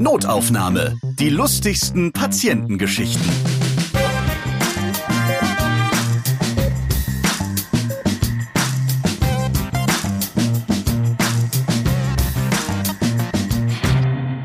Notaufnahme. 0.00 0.96
Die 1.18 1.28
lustigsten 1.28 2.12
Patientengeschichten. 2.12 3.28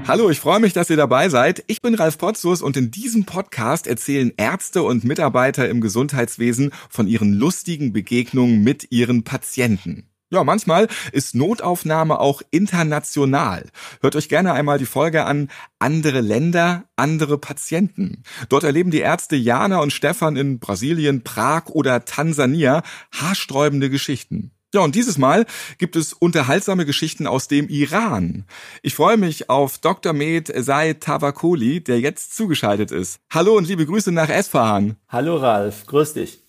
Hallo, 0.08 0.31
ich 0.31 0.39
freue 0.39 0.60
mich, 0.60 0.74
dass 0.74 0.89
ihr 0.89 0.97
dabei 0.97 1.29
seid. 1.29 1.63
Ich 1.67 1.83
bin 1.83 1.94
Ralf 1.94 2.17
Potzus 2.17 2.63
und 2.63 2.76
in 2.76 2.90
diesem 2.90 3.26
Podcast 3.26 3.85
erzählen 3.85 4.33
Ärzte 4.38 4.81
und 4.81 5.04
Mitarbeiter 5.04 5.70
im 5.70 5.81
Gesundheitswesen 5.81 6.72
von 6.90 7.08
ihren 7.08 7.31
lustigen 7.31 7.94
Begegnungen 7.94 8.63
mit 8.63 8.92
ihren 8.92 9.24
Patienten. 9.24 10.12
Ja, 10.34 10.44
manchmal 10.44 10.88
ist 11.12 11.36
Notaufnahme 11.36 12.20
auch 12.20 12.42
international. 12.50 13.70
Hört 14.02 14.15
euch 14.15 14.29
gerne 14.29 14.54
einmal 14.54 14.79
die 14.79 14.88
Folge 14.88 15.26
an 15.26 15.52
Andere 15.78 16.22
Länder, 16.22 16.86
andere 16.96 17.38
Patienten. 17.38 18.24
Dort 18.50 18.64
erleben 18.64 18.90
die 18.90 19.02
Ärzte 19.02 19.36
Jana 19.36 19.77
und 19.77 19.94
Stefan 19.94 20.36
in 20.36 20.58
Brasilien, 20.58 21.24
Prag 21.24 21.68
oder 21.68 22.04
Tansania 22.05 22.82
haarsträubende 23.12 23.91
Geschichten. 23.91 24.50
Ja, 24.74 24.82
und 24.82 24.96
dieses 24.96 25.20
Mal 25.20 25.46
gibt 25.77 25.96
es 25.96 26.14
unterhaltsame 26.14 26.88
Geschichten 26.88 27.27
aus 27.27 27.48
dem 27.48 27.70
Iran. 27.70 28.46
Ich 28.82 28.96
freue 28.96 29.18
mich 29.18 29.52
auf 29.52 29.77
Dr. 29.77 30.13
Med 30.13 30.52
Said 30.52 31.02
Tavakoli, 31.02 31.84
der 31.84 32.00
jetzt 32.00 32.36
zugeschaltet 32.36 32.90
ist. 32.90 33.20
Hallo 33.32 33.55
und 33.55 33.68
liebe 33.68 33.86
Grüße 33.86 34.12
nach 34.12 34.30
Esfahan. 34.30 34.96
Hallo 35.10 35.38
Ralf, 35.38 35.86
grüß 35.86 36.16
dich. 36.16 36.43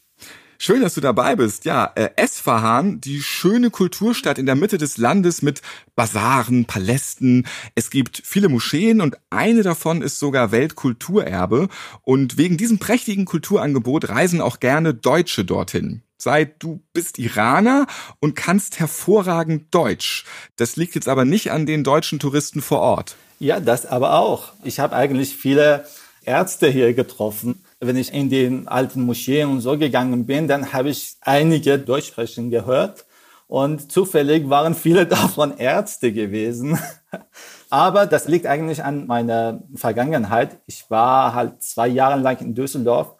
Schön, 0.58 0.80
dass 0.80 0.94
du 0.94 1.00
dabei 1.00 1.36
bist. 1.36 1.64
Ja, 1.64 1.90
äh, 1.94 2.10
Esfahan, 2.16 3.00
die 3.00 3.20
schöne 3.22 3.70
Kulturstadt 3.70 4.38
in 4.38 4.46
der 4.46 4.54
Mitte 4.54 4.78
des 4.78 4.98
Landes 4.98 5.42
mit 5.42 5.62
Basaren, 5.96 6.64
Palästen. 6.64 7.46
Es 7.74 7.90
gibt 7.90 8.22
viele 8.24 8.48
Moscheen 8.48 9.00
und 9.00 9.16
eine 9.30 9.62
davon 9.62 10.02
ist 10.02 10.18
sogar 10.18 10.52
Weltkulturerbe. 10.52 11.68
Und 12.02 12.38
wegen 12.38 12.56
diesem 12.56 12.78
prächtigen 12.78 13.24
Kulturangebot 13.24 14.08
reisen 14.08 14.41
auch 14.41 14.61
gerne 14.61 14.94
Deutsche 14.94 15.44
dorthin. 15.44 16.02
Sei 16.16 16.44
du 16.44 16.80
bist 16.92 17.18
Iraner 17.18 17.86
und 18.20 18.36
kannst 18.36 18.78
hervorragend 18.78 19.74
Deutsch. 19.74 20.24
Das 20.56 20.77
liegt 20.77 20.94
jetzt 20.94 21.08
aber 21.08 21.24
nicht 21.24 21.50
an 21.50 21.66
den 21.66 21.84
deutschen 21.84 22.18
Touristen 22.18 22.62
vor 22.62 22.80
Ort. 22.80 23.16
Ja, 23.41 23.61
das 23.61 23.84
aber 23.84 24.14
auch. 24.14 24.52
Ich 24.62 24.78
habe 24.78 24.94
eigentlich 24.94 25.36
viele 25.36 25.84
Ärzte 26.24 26.68
hier 26.68 26.94
getroffen. 26.94 27.62
Wenn 27.86 27.96
ich 27.96 28.12
in 28.12 28.30
den 28.30 28.68
alten 28.68 29.02
Moscheen 29.02 29.48
und 29.48 29.60
so 29.60 29.78
gegangen 29.78 30.27
bin, 30.27 30.48
dann 30.48 30.72
habe 30.72 30.90
ich 30.90 31.16
einige 31.20 31.78
Deutsch 31.78 32.08
sprechen 32.08 32.50
gehört. 32.50 33.04
Und 33.46 33.92
zufällig 33.92 34.48
waren 34.48 34.74
viele 34.74 35.06
davon 35.18 35.56
Ärzte 35.56 36.12
gewesen. 36.12 36.78
Aber 37.70 38.06
das 38.06 38.28
liegt 38.28 38.46
eigentlich 38.46 38.82
an 38.82 39.06
meiner 39.06 39.62
Vergangenheit. 39.74 40.58
Ich 40.66 40.90
war 40.90 41.34
halt 41.34 41.62
zwei 41.62 41.88
Jahre 41.88 42.20
lang 42.20 42.38
in 42.40 42.55
Düsseldorf 42.55 43.16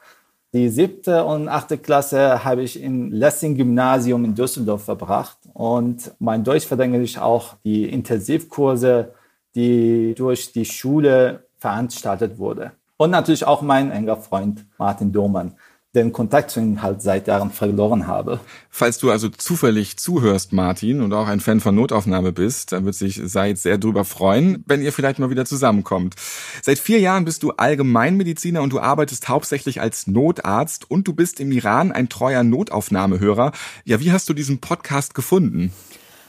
die 0.55 0.69
siebte 0.69 1.25
und 1.25 1.49
achte 1.49 1.79
Klasse 1.79 2.45
habe 2.45 2.63
ich 2.63 2.81
im 2.81 3.11
Lessing-Gymnasium 3.11 4.25
in 4.25 4.37
Düsseldorf 4.37 4.85
verbracht. 4.85 5.37
Und 5.53 6.13
mein 6.21 6.45
Deutsch 6.45 6.65
verdanke 6.65 7.03
ich 7.03 7.19
auch 7.19 7.57
die 7.65 7.89
Intensivkurse, 7.89 9.15
die 9.57 10.15
durch 10.17 10.53
die 10.53 10.65
Schule 10.65 11.43
veranstaltet 11.59 12.39
wurde. 12.39 12.71
Und 13.05 13.11
natürlich 13.11 13.47
auch 13.47 13.61
mein 13.61 13.91
enger 13.91 14.17
Freund 14.17 14.65
Martin 14.79 15.13
Domann 15.13 15.53
den 15.95 16.11
Kontakt 16.11 16.51
zu 16.51 16.59
ihm 16.59 16.81
halt 16.81 17.03
seit 17.03 17.29
Jahren 17.29 17.51
verloren 17.51 18.07
habe. 18.07 18.41
Falls 18.71 18.97
du 18.97 19.11
also 19.11 19.29
zufällig 19.29 19.99
zuhörst, 19.99 20.55
Martin, 20.55 21.03
und 21.03 21.13
auch 21.13 21.29
ein 21.29 21.39
Fan 21.39 21.61
von 21.61 21.75
Notaufnahme 21.75 22.33
bist, 22.33 22.73
dann 22.73 22.87
wird 22.87 22.95
sich 22.95 23.21
Said 23.23 23.59
sehr 23.59 23.77
drüber 23.77 24.07
freuen, 24.07 24.65
wenn 24.67 24.81
ihr 24.81 24.91
vielleicht 24.91 25.19
mal 25.19 25.29
wieder 25.29 25.45
zusammenkommt. 25.45 26.15
Seit 26.63 26.79
vier 26.79 26.99
Jahren 26.99 27.27
bist 27.27 27.43
du 27.43 27.51
Allgemeinmediziner 27.51 28.63
und 28.63 28.73
du 28.73 28.81
arbeitest 28.81 29.29
hauptsächlich 29.29 29.83
als 29.83 30.07
Notarzt 30.07 30.91
und 30.91 31.07
du 31.07 31.13
bist 31.13 31.41
im 31.41 31.53
Iran 31.53 31.93
ein 31.93 32.09
treuer 32.09 32.43
Notaufnahmehörer. 32.43 33.53
Ja, 33.85 34.01
wie 34.01 34.13
hast 34.13 34.31
du 34.31 34.33
diesen 34.33 34.61
Podcast 34.63 35.15
gefunden? 35.15 35.73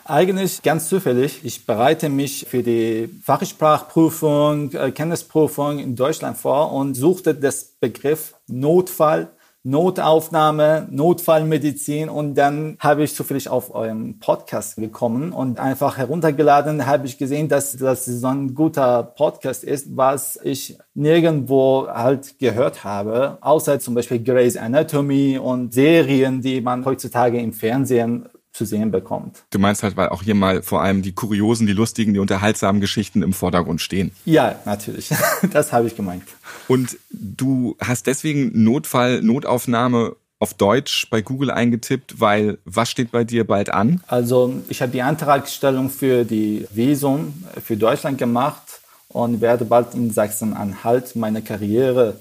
Eigentlich 0.07 0.61
ganz 0.61 0.87
zufällig. 0.87 1.39
Ich 1.43 1.65
bereite 1.65 2.09
mich 2.09 2.45
für 2.47 2.61
die 2.61 3.09
Fachsprachprüfung, 3.23 4.71
äh, 4.73 4.91
Kenntnisprüfung 4.91 5.79
in 5.79 5.95
Deutschland 5.95 6.37
vor 6.37 6.71
und 6.73 6.93
suchte 6.93 7.33
das 7.33 7.63
Begriff 7.79 8.35
Notfall 8.45 9.29
Notaufnahme, 9.67 10.87
Notfallmedizin 10.91 12.07
und 12.07 12.35
dann 12.35 12.77
habe 12.79 13.03
ich 13.03 13.15
zufällig 13.15 13.49
auf 13.49 13.73
eurem 13.73 14.19
Podcast 14.19 14.75
gekommen 14.75 15.31
und 15.31 15.59
einfach 15.59 15.97
heruntergeladen, 15.97 16.85
habe 16.85 17.07
ich 17.07 17.17
gesehen, 17.17 17.49
dass 17.49 17.75
das 17.75 18.05
so 18.05 18.27
ein 18.27 18.53
guter 18.53 19.01
Podcast 19.01 19.63
ist, 19.63 19.97
was 19.97 20.39
ich 20.43 20.77
nirgendwo 20.93 21.87
halt 21.87 22.37
gehört 22.37 22.83
habe, 22.83 23.39
außer 23.41 23.79
zum 23.79 23.95
Beispiel 23.95 24.23
Grey's 24.23 24.55
Anatomy 24.55 25.39
und 25.39 25.73
Serien, 25.73 26.41
die 26.41 26.61
man 26.61 26.85
heutzutage 26.85 27.39
im 27.39 27.51
Fernsehen 27.51 28.29
zu 28.55 28.65
sehen 28.65 28.89
bekommt. 28.89 29.43
Du 29.51 29.59
meinst 29.59 29.83
halt, 29.83 29.97
weil 29.97 30.09
auch 30.09 30.23
hier 30.23 30.35
mal 30.35 30.61
vor 30.61 30.81
allem 30.81 31.01
die 31.01 31.11
kuriosen, 31.11 31.67
die 31.67 31.73
lustigen, 31.73 32.13
die 32.13 32.19
unterhaltsamen 32.19 32.79
Geschichten 32.79 33.21
im 33.21 33.33
Vordergrund 33.33 33.81
stehen. 33.81 34.11
Ja, 34.25 34.59
natürlich. 34.65 35.09
Das 35.51 35.73
habe 35.73 35.87
ich 35.87 35.95
gemeint. 35.95 36.23
Und 36.67 36.97
du 37.11 37.75
hast 37.79 38.07
deswegen 38.07 38.63
Notfall, 38.63 39.21
Notaufnahme 39.21 40.15
auf 40.39 40.53
Deutsch 40.53 41.07
bei 41.09 41.21
Google 41.21 41.51
eingetippt, 41.51 42.19
weil 42.19 42.57
was 42.65 42.89
steht 42.89 43.11
bei 43.11 43.23
dir 43.23 43.45
bald 43.45 43.69
an? 43.69 44.01
Also 44.07 44.61
ich 44.69 44.81
habe 44.81 44.91
die 44.91 45.01
Antragstellung 45.01 45.89
für 45.89 46.23
die 46.23 46.67
Visum 46.71 47.43
für 47.63 47.77
Deutschland 47.77 48.17
gemacht 48.17 48.81
und 49.09 49.41
werde 49.41 49.65
bald 49.65 49.93
in 49.93 50.11
Sachsen-Anhalt 50.11 51.15
meine 51.15 51.41
Karriere 51.41 52.19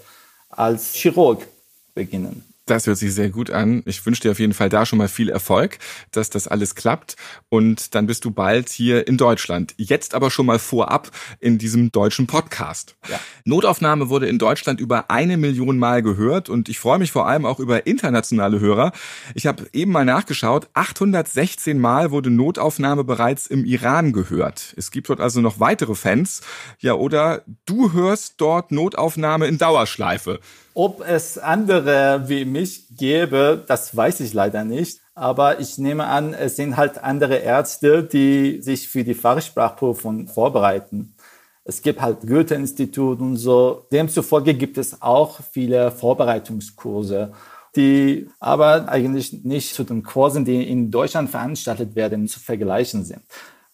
als 0.48 0.94
Chirurg 0.94 1.46
beginnen. 1.94 2.44
Das 2.66 2.86
hört 2.86 2.96
sich 2.96 3.12
sehr 3.12 3.28
gut 3.28 3.50
an. 3.50 3.82
Ich 3.84 4.04
wünsche 4.06 4.22
dir 4.22 4.30
auf 4.30 4.38
jeden 4.38 4.54
Fall 4.54 4.70
da 4.70 4.86
schon 4.86 4.98
mal 4.98 5.08
viel 5.08 5.28
Erfolg, 5.28 5.78
dass 6.12 6.30
das 6.30 6.48
alles 6.48 6.74
klappt. 6.74 7.16
Und 7.50 7.94
dann 7.94 8.06
bist 8.06 8.24
du 8.24 8.30
bald 8.30 8.70
hier 8.70 9.06
in 9.06 9.18
Deutschland. 9.18 9.74
Jetzt 9.76 10.14
aber 10.14 10.30
schon 10.30 10.46
mal 10.46 10.58
vorab 10.58 11.10
in 11.40 11.58
diesem 11.58 11.92
deutschen 11.92 12.26
Podcast. 12.26 12.96
Ja. 13.06 13.20
Notaufnahme 13.44 14.08
wurde 14.08 14.28
in 14.28 14.38
Deutschland 14.38 14.80
über 14.80 15.10
eine 15.10 15.36
Million 15.36 15.78
Mal 15.78 16.02
gehört 16.02 16.48
und 16.48 16.70
ich 16.70 16.78
freue 16.78 16.98
mich 16.98 17.12
vor 17.12 17.28
allem 17.28 17.44
auch 17.44 17.60
über 17.60 17.86
internationale 17.86 18.60
Hörer. 18.60 18.92
Ich 19.34 19.46
habe 19.46 19.66
eben 19.74 19.92
mal 19.92 20.06
nachgeschaut. 20.06 20.68
816 20.72 21.78
Mal 21.78 22.12
wurde 22.12 22.30
Notaufnahme 22.30 23.04
bereits 23.04 23.46
im 23.46 23.66
Iran 23.66 24.14
gehört. 24.14 24.72
Es 24.78 24.90
gibt 24.90 25.10
dort 25.10 25.20
also 25.20 25.42
noch 25.42 25.60
weitere 25.60 25.94
Fans. 25.94 26.40
Ja, 26.78 26.94
oder 26.94 27.42
du 27.66 27.92
hörst 27.92 28.34
dort 28.38 28.72
Notaufnahme 28.72 29.48
in 29.48 29.58
Dauerschleife. 29.58 30.40
Ob 30.76 31.06
es 31.06 31.38
andere 31.38 32.28
wie 32.28 32.44
mich 32.44 32.88
gäbe, 32.96 33.62
das 33.64 33.96
weiß 33.96 34.18
ich 34.20 34.34
leider 34.34 34.64
nicht. 34.64 35.00
Aber 35.14 35.60
ich 35.60 35.78
nehme 35.78 36.06
an, 36.06 36.34
es 36.34 36.56
sind 36.56 36.76
halt 36.76 36.98
andere 36.98 37.36
Ärzte, 37.36 38.02
die 38.02 38.60
sich 38.60 38.88
für 38.88 39.04
die 39.04 39.14
Fachsprachprüfung 39.14 40.26
vorbereiten. 40.26 41.14
Es 41.62 41.80
gibt 41.80 42.02
halt 42.02 42.26
Goethe-Institut 42.26 43.20
und 43.20 43.36
so. 43.36 43.86
Demzufolge 43.92 44.54
gibt 44.54 44.76
es 44.76 45.00
auch 45.00 45.38
viele 45.52 45.92
Vorbereitungskurse, 45.92 47.32
die 47.76 48.28
aber 48.40 48.88
eigentlich 48.88 49.44
nicht 49.44 49.74
zu 49.74 49.84
den 49.84 50.02
Kursen, 50.02 50.44
die 50.44 50.68
in 50.68 50.90
Deutschland 50.90 51.30
veranstaltet 51.30 51.94
werden, 51.94 52.26
zu 52.26 52.40
vergleichen 52.40 53.04
sind. 53.04 53.22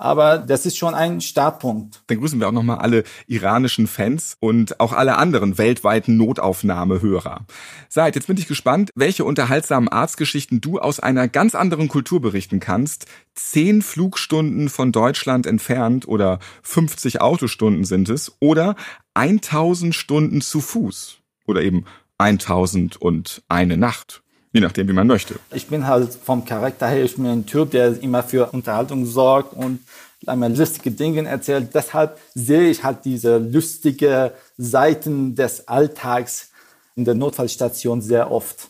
Aber 0.00 0.38
das 0.38 0.64
ist 0.64 0.78
schon 0.78 0.94
ein 0.94 1.20
Startpunkt. 1.20 2.00
Dann 2.06 2.18
grüßen 2.18 2.40
wir 2.40 2.48
auch 2.48 2.52
nochmal 2.52 2.78
alle 2.78 3.04
iranischen 3.26 3.86
Fans 3.86 4.34
und 4.40 4.80
auch 4.80 4.94
alle 4.94 5.18
anderen 5.18 5.58
weltweiten 5.58 6.16
Notaufnahmehörer. 6.16 7.44
Seid, 7.90 8.14
jetzt 8.14 8.26
bin 8.26 8.38
ich 8.38 8.46
gespannt, 8.46 8.90
welche 8.94 9.26
unterhaltsamen 9.26 9.90
Arztgeschichten 9.90 10.62
du 10.62 10.78
aus 10.78 11.00
einer 11.00 11.28
ganz 11.28 11.54
anderen 11.54 11.88
Kultur 11.88 12.22
berichten 12.22 12.60
kannst. 12.60 13.04
Zehn 13.34 13.82
Flugstunden 13.82 14.70
von 14.70 14.90
Deutschland 14.90 15.46
entfernt 15.46 16.08
oder 16.08 16.38
50 16.62 17.20
Autostunden 17.20 17.84
sind 17.84 18.08
es 18.08 18.32
oder 18.41 18.76
1000 19.12 19.94
Stunden 19.94 20.41
zu 20.41 20.62
Fuß 20.62 21.18
oder 21.46 21.60
eben 21.60 21.84
1000 22.16 22.96
und 22.96 23.42
eine 23.50 23.76
Nacht. 23.76 24.22
Je 24.52 24.60
nachdem, 24.60 24.88
wie 24.88 24.92
man 24.92 25.06
möchte. 25.06 25.36
Ich 25.54 25.68
bin 25.68 25.86
halt 25.86 26.12
vom 26.12 26.44
Charakter 26.44 26.88
her, 26.88 27.04
ich 27.04 27.14
bin 27.16 27.26
ein 27.26 27.47
Typ, 27.47 27.70
der 27.70 28.02
immer 28.02 28.22
für 28.22 28.50
Unterhaltung 28.52 29.06
sorgt 29.06 29.54
und 29.54 29.80
einmal 30.26 30.56
lustige 30.56 30.91
Dinge 30.91 31.26
erzählt. 31.28 31.68
Deshalb 31.72 32.18
sehe 32.34 32.68
ich 32.68 32.82
halt 32.82 33.04
diese 33.04 33.38
lustige 33.38 34.32
Seiten 34.58 35.34
des 35.36 35.68
Alltags 35.68 36.50
in 36.97 37.04
der 37.04 37.14
Notfallstation 37.14 38.02
sehr 38.02 38.30
oft. 38.30 38.68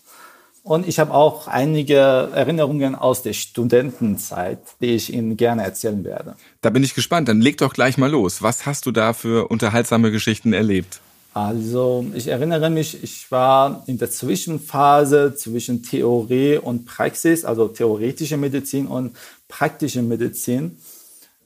Und 0.62 0.86
ich 0.86 0.98
habe 0.98 1.14
auch 1.14 1.48
einige 1.48 1.96
Erinnerungen 1.96 2.94
aus 2.94 3.22
der 3.22 3.32
Studentenzeit, 3.32 4.58
die 4.80 4.94
ich 4.94 5.12
Ihnen 5.12 5.38
gerne 5.38 5.64
erzählen 5.64 6.04
werde. 6.04 6.36
Da 6.60 6.68
bin 6.68 6.84
ich 6.84 6.94
gespannt. 6.94 7.28
Dann 7.28 7.40
leg 7.40 7.56
doch 7.56 7.72
gleich 7.72 7.96
mal 7.96 8.10
los. 8.10 8.42
Was 8.42 8.66
hast 8.66 8.84
du 8.84 8.92
da 8.92 9.14
für 9.14 9.50
unterhaltsame 9.50 10.10
Geschichten 10.10 10.52
erlebt? 10.52 11.00
Also 11.32 12.04
ich 12.14 12.26
erinnere 12.26 12.70
mich, 12.70 13.02
ich 13.04 13.30
war 13.30 13.84
in 13.86 13.98
der 13.98 14.10
Zwischenphase 14.10 15.34
zwischen 15.36 15.82
Theorie 15.82 16.58
und 16.58 16.86
Praxis, 16.86 17.44
also 17.44 17.68
theoretische 17.68 18.36
Medizin 18.36 18.88
und 18.88 19.16
praktische 19.46 20.02
Medizin. 20.02 20.78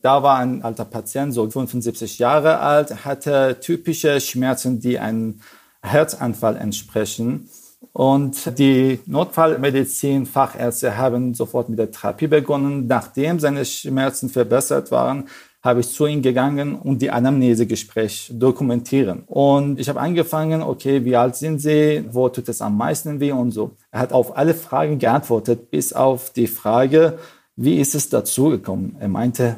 Da 0.00 0.22
war 0.22 0.38
ein 0.38 0.62
alter 0.62 0.86
Patient, 0.86 1.34
so 1.34 1.48
75 1.48 2.18
Jahre 2.18 2.60
alt, 2.60 3.04
hatte 3.04 3.58
typische 3.60 4.20
Schmerzen, 4.20 4.80
die 4.80 4.98
einem 4.98 5.40
Herzanfall 5.82 6.56
entsprechen. 6.56 7.48
Und 7.92 8.58
die 8.58 9.00
Notfallmedizin-Fachärzte 9.06 10.96
haben 10.96 11.34
sofort 11.34 11.68
mit 11.68 11.78
der 11.78 11.90
Therapie 11.90 12.26
begonnen. 12.26 12.86
Nachdem 12.86 13.38
seine 13.38 13.64
Schmerzen 13.64 14.30
verbessert 14.30 14.90
waren, 14.90 15.28
habe 15.64 15.80
ich 15.80 15.88
zu 15.88 16.04
ihm 16.04 16.20
gegangen 16.20 16.76
und 16.76 17.00
die 17.00 17.10
Anamnesegespräch 17.10 18.30
dokumentieren. 18.34 19.22
Und 19.26 19.80
ich 19.80 19.88
habe 19.88 19.98
angefangen, 19.98 20.62
okay, 20.62 21.06
wie 21.06 21.16
alt 21.16 21.36
sind 21.36 21.58
Sie? 21.58 22.04
Wo 22.10 22.28
tut 22.28 22.50
es 22.50 22.60
am 22.60 22.76
meisten 22.76 23.18
weh 23.18 23.32
und 23.32 23.50
so. 23.50 23.70
Er 23.90 24.00
hat 24.00 24.12
auf 24.12 24.36
alle 24.36 24.52
Fragen 24.52 24.98
geantwortet, 24.98 25.70
bis 25.70 25.94
auf 25.94 26.30
die 26.30 26.48
Frage, 26.48 27.18
wie 27.56 27.80
ist 27.80 27.94
es 27.94 28.10
dazu 28.10 28.50
gekommen? 28.50 28.96
Er 29.00 29.08
meinte, 29.08 29.56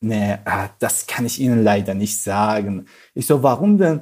nee, 0.00 0.36
ah, 0.44 0.68
das 0.78 1.08
kann 1.08 1.26
ich 1.26 1.40
Ihnen 1.40 1.64
leider 1.64 1.94
nicht 1.94 2.22
sagen. 2.22 2.86
Ich 3.14 3.26
so, 3.26 3.42
warum 3.42 3.78
denn? 3.78 4.00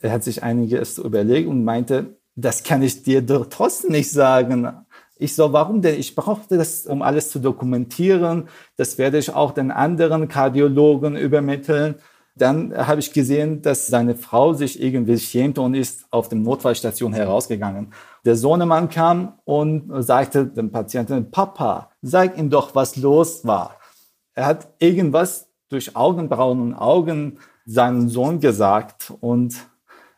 Er 0.00 0.10
hat 0.10 0.24
sich 0.24 0.42
einiges 0.42 0.98
überlegt 0.98 1.48
und 1.48 1.62
meinte, 1.62 2.16
das 2.34 2.64
kann 2.64 2.82
ich 2.82 3.04
dir 3.04 3.24
trotzdem 3.24 3.92
nicht 3.92 4.10
sagen. 4.10 4.68
Ich 5.22 5.36
so, 5.36 5.52
warum 5.52 5.82
denn? 5.82 6.00
Ich 6.00 6.16
brauchte 6.16 6.58
das, 6.58 6.84
um 6.84 7.00
alles 7.00 7.30
zu 7.30 7.38
dokumentieren. 7.38 8.48
Das 8.76 8.98
werde 8.98 9.18
ich 9.18 9.32
auch 9.32 9.52
den 9.52 9.70
anderen 9.70 10.26
Kardiologen 10.26 11.16
übermitteln. 11.16 11.94
Dann 12.34 12.76
habe 12.76 12.98
ich 12.98 13.12
gesehen, 13.12 13.62
dass 13.62 13.86
seine 13.86 14.16
Frau 14.16 14.52
sich 14.52 14.82
irgendwie 14.82 15.16
schämte 15.18 15.60
und 15.60 15.74
ist 15.74 16.06
auf 16.10 16.28
dem 16.28 16.42
Notfallstation 16.42 17.12
herausgegangen. 17.12 17.92
Der 18.24 18.34
Sohnemann 18.34 18.88
kam 18.88 19.34
und 19.44 19.92
sagte 20.02 20.46
dem 20.46 20.72
Patienten, 20.72 21.30
Papa, 21.30 21.90
sag 22.00 22.36
ihm 22.36 22.50
doch, 22.50 22.74
was 22.74 22.96
los 22.96 23.46
war. 23.46 23.76
Er 24.34 24.46
hat 24.46 24.70
irgendwas 24.80 25.50
durch 25.68 25.94
Augenbrauen 25.94 26.60
und 26.60 26.74
Augen 26.74 27.38
seinem 27.64 28.08
Sohn 28.08 28.40
gesagt 28.40 29.12
und 29.20 29.54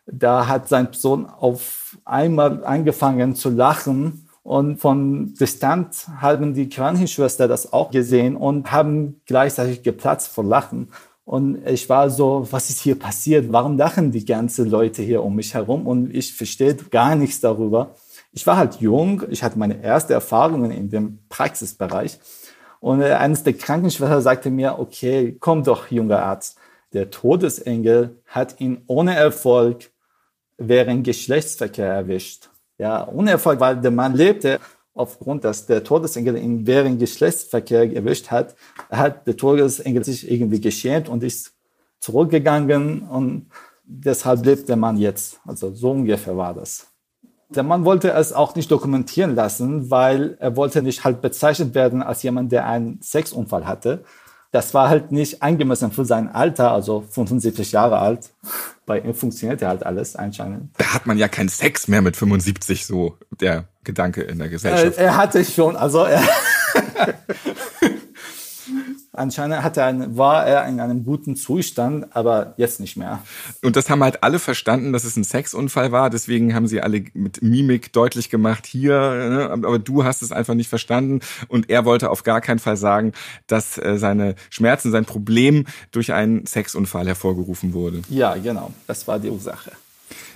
da 0.06 0.48
hat 0.48 0.68
sein 0.68 0.88
Sohn 0.92 1.26
auf 1.26 1.98
einmal 2.06 2.64
angefangen 2.64 3.34
zu 3.34 3.50
lachen 3.50 4.23
und 4.44 4.76
von 4.76 5.32
Distanz 5.34 6.06
haben 6.20 6.52
die 6.52 6.68
Krankenschwester 6.68 7.48
das 7.48 7.72
auch 7.72 7.90
gesehen 7.90 8.36
und 8.36 8.70
haben 8.70 9.22
gleichzeitig 9.24 9.82
geplatzt 9.82 10.28
vor 10.28 10.44
Lachen. 10.44 10.92
Und 11.24 11.66
ich 11.66 11.88
war 11.88 12.10
so, 12.10 12.46
was 12.50 12.68
ist 12.68 12.80
hier 12.80 12.98
passiert? 12.98 13.50
Warum 13.50 13.78
lachen 13.78 14.12
die 14.12 14.26
ganzen 14.26 14.68
Leute 14.68 15.00
hier 15.00 15.22
um 15.22 15.34
mich 15.34 15.54
herum? 15.54 15.86
Und 15.86 16.14
ich 16.14 16.34
verstehe 16.34 16.74
gar 16.74 17.16
nichts 17.16 17.40
darüber. 17.40 17.94
Ich 18.32 18.46
war 18.46 18.58
halt 18.58 18.82
jung, 18.82 19.22
ich 19.30 19.42
hatte 19.42 19.58
meine 19.58 19.82
erste 19.82 20.12
Erfahrungen 20.12 20.70
in 20.70 20.90
dem 20.90 21.20
Praxisbereich. 21.30 22.18
Und 22.80 23.02
eines 23.02 23.44
der 23.44 23.54
Krankenschwestern 23.54 24.20
sagte 24.20 24.50
mir, 24.50 24.78
okay, 24.78 25.38
komm 25.40 25.64
doch, 25.64 25.90
junger 25.90 26.22
Arzt. 26.22 26.58
Der 26.92 27.10
Todesengel 27.10 28.20
hat 28.26 28.60
ihn 28.60 28.82
ohne 28.88 29.14
Erfolg 29.14 29.90
während 30.58 31.04
Geschlechtsverkehr 31.04 31.88
erwischt. 31.88 32.50
Ja, 32.78 33.08
ohne 33.08 33.30
Erfolg, 33.32 33.60
weil 33.60 33.80
der 33.80 33.90
Mann 33.90 34.14
lebte 34.14 34.60
aufgrund, 34.94 35.44
dass 35.44 35.66
der 35.66 35.82
Todesengel 35.82 36.36
ihn 36.36 36.66
während 36.66 36.98
Geschlechtsverkehr 36.98 37.94
erwischt 37.94 38.30
hat, 38.30 38.54
hat 38.90 39.26
der 39.26 39.36
Todesengel 39.36 40.04
sich 40.04 40.30
irgendwie 40.30 40.60
geschämt 40.60 41.08
und 41.08 41.22
ist 41.22 41.52
zurückgegangen 42.00 43.02
und 43.02 43.46
deshalb 43.84 44.44
lebt 44.44 44.68
der 44.68 44.76
Mann 44.76 44.96
jetzt. 44.96 45.40
Also 45.46 45.72
so 45.74 45.90
ungefähr 45.90 46.36
war 46.36 46.54
das. 46.54 46.86
Der 47.48 47.62
Mann 47.62 47.84
wollte 47.84 48.10
es 48.10 48.32
auch 48.32 48.54
nicht 48.56 48.70
dokumentieren 48.70 49.34
lassen, 49.34 49.90
weil 49.90 50.36
er 50.40 50.56
wollte 50.56 50.82
nicht 50.82 51.04
halt 51.04 51.20
bezeichnet 51.20 51.74
werden 51.74 52.02
als 52.02 52.22
jemand, 52.22 52.50
der 52.52 52.66
einen 52.66 53.00
Sexunfall 53.02 53.66
hatte 53.66 54.04
das 54.54 54.72
war 54.72 54.88
halt 54.88 55.10
nicht 55.10 55.42
angemessen 55.42 55.90
für 55.90 56.04
sein 56.04 56.32
Alter, 56.32 56.70
also 56.70 57.04
75 57.10 57.72
Jahre 57.72 57.98
alt. 57.98 58.30
Bei 58.86 59.00
ihm 59.00 59.12
funktionierte 59.12 59.66
halt 59.66 59.84
alles 59.84 60.14
anscheinend. 60.14 60.70
Da 60.78 60.94
hat 60.94 61.06
man 61.06 61.18
ja 61.18 61.26
keinen 61.26 61.48
Sex 61.48 61.88
mehr 61.88 62.02
mit 62.02 62.16
75, 62.16 62.86
so 62.86 63.18
der 63.40 63.64
Gedanke 63.82 64.22
in 64.22 64.38
der 64.38 64.48
Gesellschaft. 64.48 64.96
Er, 64.96 65.06
er 65.06 65.16
hatte 65.16 65.44
schon, 65.44 65.74
also 65.74 66.04
er 66.04 66.22
Anscheinend 69.16 69.62
hat 69.62 69.76
er 69.76 69.86
einen, 69.86 70.16
war 70.16 70.46
er 70.46 70.66
in 70.66 70.80
einem 70.80 71.04
guten 71.04 71.36
Zustand, 71.36 72.14
aber 72.16 72.54
jetzt 72.56 72.80
nicht 72.80 72.96
mehr. 72.96 73.20
Und 73.62 73.76
das 73.76 73.88
haben 73.88 74.02
halt 74.02 74.22
alle 74.22 74.38
verstanden, 74.38 74.92
dass 74.92 75.04
es 75.04 75.16
ein 75.16 75.24
Sexunfall 75.24 75.92
war. 75.92 76.10
Deswegen 76.10 76.54
haben 76.54 76.66
sie 76.66 76.80
alle 76.80 77.04
mit 77.14 77.42
Mimik 77.42 77.92
deutlich 77.92 78.28
gemacht, 78.28 78.66
hier, 78.66 78.98
ne? 78.98 79.50
aber 79.50 79.78
du 79.78 80.04
hast 80.04 80.22
es 80.22 80.32
einfach 80.32 80.54
nicht 80.54 80.68
verstanden. 80.68 81.20
Und 81.48 81.70
er 81.70 81.84
wollte 81.84 82.10
auf 82.10 82.24
gar 82.24 82.40
keinen 82.40 82.58
Fall 82.58 82.76
sagen, 82.76 83.12
dass 83.46 83.78
äh, 83.78 83.98
seine 83.98 84.34
Schmerzen, 84.50 84.90
sein 84.90 85.04
Problem 85.04 85.66
durch 85.92 86.12
einen 86.12 86.46
Sexunfall 86.46 87.06
hervorgerufen 87.06 87.72
wurde. 87.72 88.02
Ja, 88.08 88.34
genau. 88.34 88.72
Das 88.86 89.06
war 89.06 89.18
die 89.18 89.30
Ursache. 89.30 89.72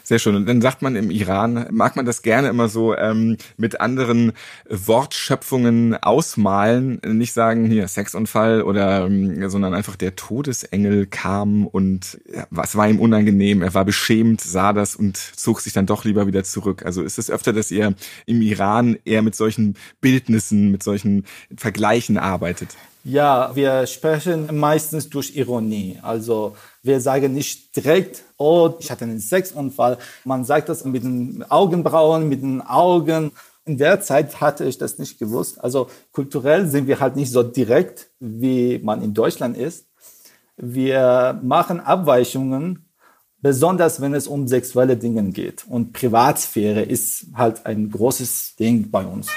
Sehr 0.08 0.18
schön. 0.18 0.36
Und 0.36 0.48
dann 0.48 0.62
sagt 0.62 0.80
man 0.80 0.96
im 0.96 1.10
Iran, 1.10 1.66
mag 1.70 1.94
man 1.94 2.06
das 2.06 2.22
gerne 2.22 2.48
immer 2.48 2.70
so 2.70 2.96
ähm, 2.96 3.36
mit 3.58 3.82
anderen 3.82 4.32
Wortschöpfungen 4.70 6.02
ausmalen, 6.02 6.98
nicht 7.04 7.34
sagen 7.34 7.66
hier 7.66 7.86
Sexunfall 7.88 8.62
oder, 8.62 9.04
ähm, 9.04 9.50
sondern 9.50 9.74
einfach 9.74 9.96
der 9.96 10.16
Todesengel 10.16 11.04
kam 11.04 11.66
und 11.66 12.18
ja, 12.34 12.46
was 12.48 12.74
war 12.74 12.88
ihm 12.88 13.00
unangenehm, 13.00 13.60
er 13.60 13.74
war 13.74 13.84
beschämt, 13.84 14.40
sah 14.40 14.72
das 14.72 14.96
und 14.96 15.18
zog 15.18 15.60
sich 15.60 15.74
dann 15.74 15.84
doch 15.84 16.06
lieber 16.06 16.26
wieder 16.26 16.42
zurück. 16.42 16.86
Also 16.86 17.02
ist 17.02 17.18
es 17.18 17.30
öfter, 17.30 17.52
dass 17.52 17.70
ihr 17.70 17.92
im 18.24 18.40
Iran 18.40 18.96
eher 19.04 19.20
mit 19.20 19.34
solchen 19.34 19.76
Bildnissen, 20.00 20.70
mit 20.70 20.82
solchen 20.82 21.26
Vergleichen 21.54 22.16
arbeitet? 22.16 22.78
Ja, 23.08 23.56
wir 23.56 23.86
sprechen 23.86 24.54
meistens 24.58 25.08
durch 25.08 25.34
Ironie. 25.34 25.98
Also 26.02 26.56
wir 26.82 27.00
sagen 27.00 27.32
nicht 27.32 27.74
direkt, 27.74 28.22
oh, 28.36 28.74
ich 28.80 28.90
hatte 28.90 29.04
einen 29.04 29.18
Sexunfall. 29.18 29.96
Man 30.24 30.44
sagt 30.44 30.68
das 30.68 30.84
mit 30.84 31.04
den 31.04 31.42
Augenbrauen, 31.48 32.28
mit 32.28 32.42
den 32.42 32.60
Augen. 32.60 33.32
In 33.64 33.78
der 33.78 34.02
Zeit 34.02 34.42
hatte 34.42 34.66
ich 34.66 34.76
das 34.76 34.98
nicht 34.98 35.18
gewusst. 35.18 35.58
Also 35.64 35.88
kulturell 36.12 36.68
sind 36.68 36.86
wir 36.86 37.00
halt 37.00 37.16
nicht 37.16 37.32
so 37.32 37.42
direkt, 37.42 38.10
wie 38.20 38.78
man 38.78 39.00
in 39.02 39.14
Deutschland 39.14 39.56
ist. 39.56 39.86
Wir 40.58 41.40
machen 41.42 41.80
Abweichungen, 41.80 42.90
besonders 43.40 44.02
wenn 44.02 44.12
es 44.12 44.26
um 44.26 44.48
sexuelle 44.48 44.98
Dinge 44.98 45.22
geht. 45.30 45.64
Und 45.66 45.94
Privatsphäre 45.94 46.82
ist 46.82 47.28
halt 47.32 47.64
ein 47.64 47.90
großes 47.90 48.56
Ding 48.56 48.90
bei 48.90 49.06
uns. 49.06 49.28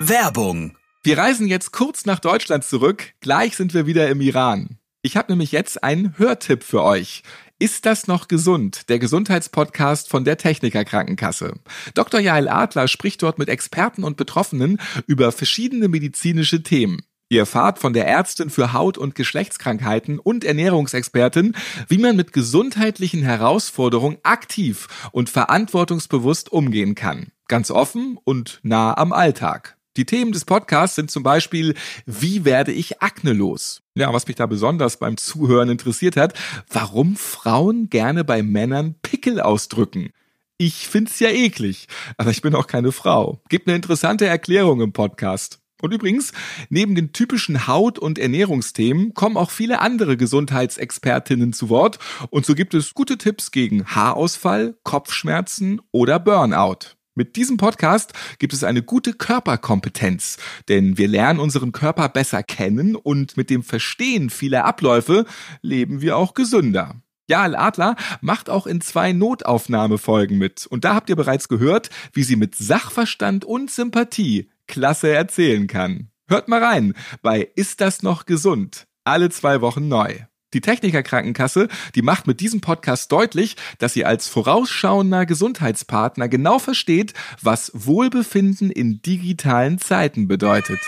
Werbung 0.00 0.72
wir 1.04 1.18
reisen 1.18 1.46
jetzt 1.46 1.70
kurz 1.70 2.06
nach 2.06 2.18
Deutschland 2.18 2.64
zurück. 2.64 3.12
Gleich 3.20 3.56
sind 3.56 3.74
wir 3.74 3.84
wieder 3.84 4.08
im 4.08 4.22
Iran. 4.22 4.78
Ich 5.02 5.18
habe 5.18 5.32
nämlich 5.32 5.52
jetzt 5.52 5.84
einen 5.84 6.16
Hörtipp 6.16 6.64
für 6.64 6.82
euch. 6.82 7.22
Ist 7.58 7.84
das 7.84 8.06
noch 8.06 8.26
gesund? 8.26 8.88
Der 8.88 8.98
Gesundheitspodcast 8.98 10.08
von 10.08 10.24
der 10.24 10.38
Techniker 10.38 10.82
Krankenkasse. 10.86 11.60
Dr. 11.92 12.20
Jael 12.20 12.48
Adler 12.48 12.88
spricht 12.88 13.22
dort 13.22 13.38
mit 13.38 13.50
Experten 13.50 14.02
und 14.02 14.16
Betroffenen 14.16 14.80
über 15.06 15.30
verschiedene 15.30 15.88
medizinische 15.88 16.62
Themen. 16.62 17.02
Ihr 17.28 17.40
erfahrt 17.40 17.78
von 17.78 17.92
der 17.92 18.06
Ärztin 18.06 18.48
für 18.48 18.72
Haut- 18.72 18.96
und 18.96 19.14
Geschlechtskrankheiten 19.14 20.18
und 20.18 20.42
Ernährungsexpertin, 20.42 21.54
wie 21.86 21.98
man 21.98 22.16
mit 22.16 22.32
gesundheitlichen 22.32 23.22
Herausforderungen 23.22 24.16
aktiv 24.22 24.88
und 25.12 25.28
verantwortungsbewusst 25.28 26.50
umgehen 26.50 26.94
kann. 26.94 27.26
Ganz 27.46 27.70
offen 27.70 28.18
und 28.24 28.60
nah 28.62 28.96
am 28.96 29.12
Alltag. 29.12 29.76
Die 29.96 30.06
Themen 30.06 30.32
des 30.32 30.44
Podcasts 30.44 30.96
sind 30.96 31.10
zum 31.10 31.22
Beispiel, 31.22 31.74
wie 32.04 32.44
werde 32.44 32.72
ich 32.72 33.00
Akne 33.00 33.32
los? 33.32 33.82
Ja, 33.94 34.12
was 34.12 34.26
mich 34.26 34.34
da 34.34 34.46
besonders 34.46 34.98
beim 34.98 35.16
Zuhören 35.16 35.68
interessiert 35.68 36.16
hat, 36.16 36.34
warum 36.68 37.14
Frauen 37.14 37.90
gerne 37.90 38.24
bei 38.24 38.42
Männern 38.42 38.96
Pickel 39.02 39.40
ausdrücken. 39.40 40.10
Ich 40.58 40.88
find's 40.88 41.20
ja 41.20 41.28
eklig, 41.28 41.86
aber 42.16 42.30
ich 42.30 42.42
bin 42.42 42.56
auch 42.56 42.66
keine 42.66 42.90
Frau. 42.90 43.40
Gibt 43.48 43.68
eine 43.68 43.76
interessante 43.76 44.26
Erklärung 44.26 44.80
im 44.80 44.92
Podcast. 44.92 45.60
Und 45.80 45.92
übrigens, 45.92 46.32
neben 46.70 46.96
den 46.96 47.12
typischen 47.12 47.68
Haut- 47.68 47.98
und 48.00 48.18
Ernährungsthemen 48.18 49.14
kommen 49.14 49.36
auch 49.36 49.50
viele 49.50 49.80
andere 49.80 50.16
Gesundheitsexpertinnen 50.16 51.52
zu 51.52 51.68
Wort 51.68 52.00
und 52.30 52.46
so 52.46 52.56
gibt 52.56 52.74
es 52.74 52.94
gute 52.94 53.16
Tipps 53.16 53.52
gegen 53.52 53.84
Haarausfall, 53.84 54.76
Kopfschmerzen 54.82 55.80
oder 55.92 56.18
Burnout. 56.18 56.96
Mit 57.16 57.36
diesem 57.36 57.58
Podcast 57.58 58.12
gibt 58.40 58.52
es 58.52 58.64
eine 58.64 58.82
gute 58.82 59.12
Körperkompetenz, 59.12 60.36
denn 60.68 60.98
wir 60.98 61.06
lernen 61.06 61.38
unseren 61.38 61.70
Körper 61.70 62.08
besser 62.08 62.42
kennen 62.42 62.96
und 62.96 63.36
mit 63.36 63.50
dem 63.50 63.62
Verstehen 63.62 64.30
vieler 64.30 64.64
Abläufe 64.64 65.24
leben 65.62 66.00
wir 66.00 66.16
auch 66.16 66.34
gesünder. 66.34 66.96
Jael 67.28 67.54
Adler 67.54 67.94
macht 68.20 68.50
auch 68.50 68.66
in 68.66 68.80
zwei 68.80 69.12
Notaufnahmefolgen 69.12 70.36
mit 70.36 70.66
und 70.66 70.84
da 70.84 70.96
habt 70.96 71.08
ihr 71.08 71.14
bereits 71.14 71.46
gehört, 71.48 71.88
wie 72.12 72.24
sie 72.24 72.36
mit 72.36 72.56
Sachverstand 72.56 73.44
und 73.44 73.70
Sympathie 73.70 74.50
klasse 74.66 75.10
erzählen 75.10 75.68
kann. 75.68 76.10
Hört 76.26 76.48
mal 76.48 76.62
rein 76.64 76.94
bei 77.22 77.48
Ist 77.54 77.80
das 77.80 78.02
noch 78.02 78.26
gesund? 78.26 78.88
Alle 79.04 79.30
zwei 79.30 79.60
Wochen 79.60 79.86
neu. 79.86 80.18
Die 80.54 80.60
Techniker 80.60 81.02
Krankenkasse, 81.02 81.68
die 81.96 82.02
macht 82.02 82.28
mit 82.28 82.40
diesem 82.40 82.60
Podcast 82.60 83.10
deutlich, 83.10 83.56
dass 83.78 83.92
sie 83.92 84.04
als 84.04 84.28
vorausschauender 84.28 85.26
Gesundheitspartner 85.26 86.28
genau 86.28 86.60
versteht, 86.60 87.12
was 87.42 87.72
Wohlbefinden 87.74 88.70
in 88.70 89.02
digitalen 89.02 89.78
Zeiten 89.78 90.28
bedeutet. 90.28 90.78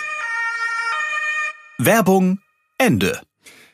Werbung 1.78 2.38
Ende. 2.78 3.20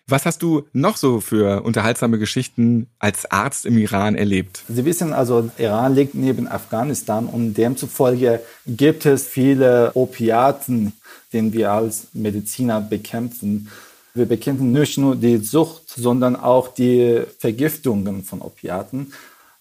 Was 0.08 0.26
hast 0.26 0.42
du 0.42 0.66
noch 0.72 0.96
so 0.96 1.20
für 1.20 1.62
unterhaltsame 1.62 2.18
Geschichten 2.18 2.88
als 2.98 3.30
Arzt 3.30 3.66
im 3.66 3.78
Iran 3.78 4.14
erlebt? 4.14 4.62
Sie 4.68 4.84
wissen 4.84 5.12
also, 5.12 5.50
Iran 5.58 5.94
liegt 5.94 6.14
neben 6.14 6.48
Afghanistan 6.48 7.26
und 7.26 7.54
demzufolge 7.54 8.40
gibt 8.66 9.06
es 9.06 9.26
viele 9.26 9.92
Opiaten, 9.94 10.94
den 11.32 11.52
wir 11.52 11.70
als 11.72 12.08
Mediziner 12.14 12.80
bekämpfen. 12.80 13.68
Wir 14.14 14.26
bekämpfen 14.26 14.72
nicht 14.72 14.98
nur 14.98 15.16
die 15.16 15.38
Sucht, 15.38 15.88
sondern 15.88 16.36
auch 16.36 16.68
die 16.68 17.22
Vergiftungen 17.38 18.22
von 18.22 18.42
Opiaten. 18.42 19.12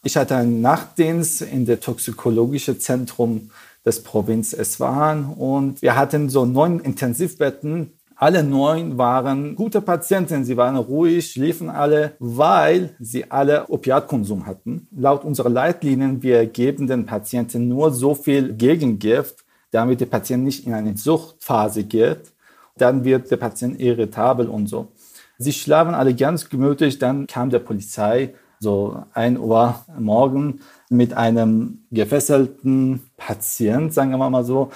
Ich 0.03 0.17
hatte 0.17 0.35
einen 0.35 0.59
Nachtdienst 0.59 1.41
in 1.41 1.65
der 1.65 1.79
toxikologischen 1.79 2.79
Zentrum 2.79 3.51
des 3.85 4.03
Provinz 4.03 4.51
Esfahan 4.51 5.25
und 5.25 5.81
wir 5.81 5.95
hatten 5.95 6.29
so 6.29 6.45
neun 6.45 6.79
Intensivbetten. 6.79 7.93
Alle 8.15 8.43
neun 8.43 8.97
waren 8.97 9.55
gute 9.55 9.79
Patienten, 9.79 10.43
sie 10.43 10.57
waren 10.57 10.75
ruhig, 10.75 11.31
schliefen 11.31 11.69
alle, 11.69 12.13
weil 12.19 12.95
sie 12.99 13.31
alle 13.31 13.69
Opiatkonsum 13.69 14.45
hatten. 14.45 14.87
Laut 14.95 15.23
unserer 15.23 15.49
Leitlinien, 15.49 16.21
wir 16.21 16.45
geben 16.45 16.87
den 16.87 17.05
Patienten 17.05 17.69
nur 17.69 17.91
so 17.91 18.15
viel 18.15 18.53
Gegengift, 18.53 19.45
damit 19.71 20.01
der 20.01 20.07
Patient 20.07 20.43
nicht 20.43 20.67
in 20.67 20.73
eine 20.73 20.97
Suchtphase 20.97 21.85
geht. 21.85 22.30
Dann 22.77 23.03
wird 23.03 23.31
der 23.31 23.37
Patient 23.37 23.79
irritabel 23.79 24.47
und 24.47 24.67
so. 24.67 24.91
Sie 25.37 25.53
schlafen 25.53 25.93
alle 25.93 26.15
ganz 26.15 26.49
gemütlich, 26.49 26.99
dann 26.99 27.27
kam 27.27 27.49
der 27.49 27.59
Polizei 27.59 28.33
so 28.59 29.03
ein 29.13 29.39
Uhr 29.39 29.83
morgen 29.97 30.59
mit 30.89 31.13
einem 31.13 31.85
gefesselten 31.89 33.09
Patient, 33.17 33.91
sagen 33.91 34.11
wir 34.11 34.29
mal 34.29 34.43
so. 34.43 34.69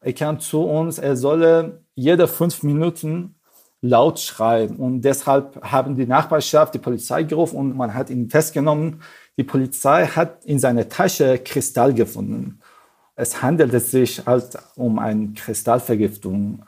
Er 0.00 0.12
kam 0.12 0.38
zu 0.38 0.62
uns, 0.62 0.98
er 0.98 1.16
solle 1.16 1.82
jede 1.96 2.28
fünf 2.28 2.62
Minuten 2.62 3.34
laut 3.80 4.20
schreien. 4.20 4.76
Und 4.76 5.02
deshalb 5.02 5.60
haben 5.62 5.96
die 5.96 6.06
Nachbarschaft 6.06 6.74
die 6.74 6.78
Polizei 6.78 7.24
gerufen 7.24 7.56
und 7.56 7.76
man 7.76 7.94
hat 7.94 8.10
ihn 8.10 8.30
festgenommen. 8.30 9.02
Die 9.36 9.44
Polizei 9.44 10.06
hat 10.06 10.44
in 10.44 10.58
seiner 10.58 10.88
Tasche 10.88 11.38
Kristall 11.38 11.94
gefunden. 11.94 12.60
Es 13.16 13.42
handelte 13.42 13.80
sich 13.80 14.24
halt 14.26 14.56
um 14.76 14.98
eine 14.98 15.32
Kristallvergiftung. 15.32 16.62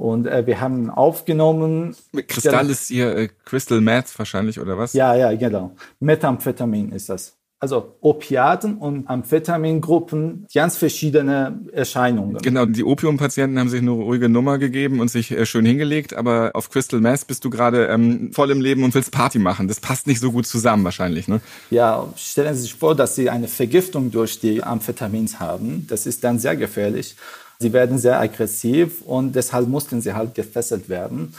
Und 0.00 0.26
äh, 0.26 0.46
wir 0.46 0.62
haben 0.62 0.88
aufgenommen. 0.88 1.94
Kristall 2.26 2.70
ist 2.70 2.88
hier 2.88 3.14
äh, 3.14 3.28
Crystal 3.44 3.82
Meth 3.82 4.18
wahrscheinlich, 4.18 4.58
oder 4.58 4.78
was? 4.78 4.94
Ja, 4.94 5.14
ja, 5.14 5.34
genau. 5.34 5.72
Methamphetamin 5.98 6.92
ist 6.92 7.10
das. 7.10 7.36
Also 7.58 7.98
Opiaten 8.00 8.78
und 8.78 9.06
Amphetamingruppen, 9.06 10.46
ganz 10.54 10.78
verschiedene 10.78 11.60
Erscheinungen. 11.74 12.38
Genau, 12.38 12.64
die 12.64 12.82
Opiumpatienten 12.82 13.58
haben 13.58 13.68
sich 13.68 13.82
eine 13.82 13.90
ruhige 13.90 14.30
Nummer 14.30 14.56
gegeben 14.56 15.00
und 15.00 15.10
sich 15.10 15.32
äh, 15.32 15.44
schön 15.44 15.66
hingelegt, 15.66 16.14
aber 16.14 16.52
auf 16.54 16.70
Crystal 16.70 17.00
Meth 17.00 17.26
bist 17.26 17.44
du 17.44 17.50
gerade 17.50 17.88
ähm, 17.88 18.32
voll 18.32 18.50
im 18.50 18.62
Leben 18.62 18.82
und 18.84 18.94
willst 18.94 19.12
Party 19.12 19.38
machen. 19.38 19.68
Das 19.68 19.80
passt 19.80 20.06
nicht 20.06 20.20
so 20.20 20.32
gut 20.32 20.46
zusammen 20.46 20.82
wahrscheinlich, 20.82 21.28
ne? 21.28 21.42
Ja, 21.68 22.08
stellen 22.16 22.54
Sie 22.54 22.62
sich 22.62 22.74
vor, 22.74 22.94
dass 22.94 23.16
Sie 23.16 23.28
eine 23.28 23.48
Vergiftung 23.48 24.10
durch 24.10 24.40
die 24.40 24.62
Amphetamins 24.62 25.40
haben. 25.40 25.86
Das 25.90 26.06
ist 26.06 26.24
dann 26.24 26.38
sehr 26.38 26.56
gefährlich. 26.56 27.16
Sie 27.60 27.74
werden 27.74 27.98
sehr 27.98 28.18
aggressiv 28.18 29.02
und 29.02 29.36
deshalb 29.36 29.68
mussten 29.68 30.00
sie 30.00 30.14
halt 30.14 30.34
gefesselt 30.34 30.88
werden. 30.88 31.34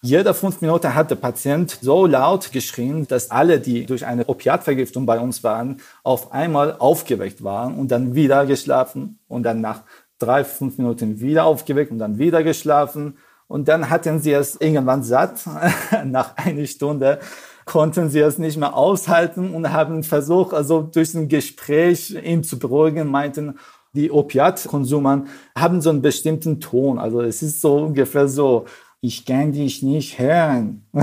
Jeder 0.00 0.32
fünf 0.32 0.60
Minuten 0.60 0.94
hat 0.94 1.10
der 1.10 1.16
Patient 1.16 1.76
so 1.80 2.06
laut 2.06 2.52
geschrien, 2.52 3.08
dass 3.08 3.32
alle, 3.32 3.58
die 3.58 3.84
durch 3.84 4.06
eine 4.06 4.26
Opiatvergiftung 4.26 5.04
bei 5.04 5.18
uns 5.18 5.42
waren, 5.42 5.80
auf 6.04 6.30
einmal 6.30 6.76
aufgeweckt 6.78 7.42
waren 7.42 7.74
und 7.74 7.90
dann 7.90 8.14
wieder 8.14 8.46
geschlafen 8.46 9.18
und 9.26 9.42
dann 9.42 9.60
nach 9.60 9.82
drei, 10.20 10.44
fünf 10.44 10.78
Minuten 10.78 11.18
wieder 11.18 11.46
aufgeweckt 11.46 11.90
und 11.90 11.98
dann 11.98 12.18
wieder 12.18 12.44
geschlafen. 12.44 13.18
Und 13.48 13.66
dann 13.66 13.90
hatten 13.90 14.20
sie 14.20 14.32
es 14.32 14.54
irgendwann 14.60 15.02
satt. 15.02 15.40
nach 16.04 16.36
einer 16.36 16.66
Stunde 16.66 17.18
konnten 17.64 18.10
sie 18.10 18.20
es 18.20 18.38
nicht 18.38 18.56
mehr 18.56 18.76
aushalten 18.76 19.52
und 19.52 19.72
haben 19.72 20.04
versucht, 20.04 20.54
also 20.54 20.82
durch 20.82 21.14
ein 21.14 21.28
Gespräch 21.28 22.10
ihn 22.10 22.44
zu 22.44 22.60
beruhigen, 22.60 23.08
meinten, 23.08 23.58
die 23.98 24.12
Opiatkonsumer 24.12 25.24
haben 25.56 25.80
so 25.80 25.90
einen 25.90 26.02
bestimmten 26.02 26.60
Ton. 26.60 27.00
Also 27.00 27.20
es 27.20 27.42
ist 27.42 27.60
so 27.60 27.78
ungefähr 27.78 28.28
so, 28.28 28.64
ich 29.00 29.26
kann 29.26 29.52
dich 29.52 29.82
nicht 29.82 30.18
hören. 30.18 30.86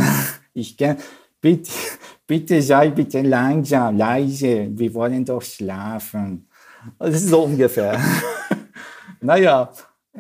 Ich 0.58 0.78
kann, 0.78 0.96
bitte, 1.42 1.70
bitte 2.28 2.62
sei 2.62 2.90
bitte 2.90 3.22
langsam, 3.22 3.98
leise. 3.98 4.70
Wir 4.72 4.94
wollen 4.94 5.26
doch 5.26 5.42
schlafen. 5.42 6.48
Das 6.98 7.16
ist 7.16 7.28
so 7.28 7.44
ungefähr. 7.44 8.00
naja, 9.20 9.70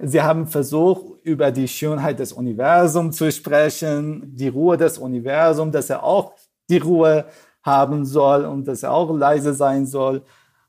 sie 0.03 0.21
haben 0.21 0.45
versucht, 0.45 1.05
über 1.23 1.51
die 1.51 1.69
Schönheit 1.69 2.19
des 2.19 2.33
Universums 2.33 3.15
zu 3.15 3.31
sprechen, 3.31 4.23
die 4.35 4.49
Ruhe 4.49 4.75
des 4.75 4.97
Universums, 4.97 5.71
dass 5.71 5.89
er 5.89 6.03
auch 6.03 6.33
die 6.69 6.79
Ruhe 6.79 7.23
haben 7.63 8.03
soll 8.03 8.43
und 8.43 8.67
dass 8.67 8.83
er 8.83 8.91
auch 8.91 9.15
leise 9.15 9.53
sein 9.53 9.85
soll. 9.85 10.21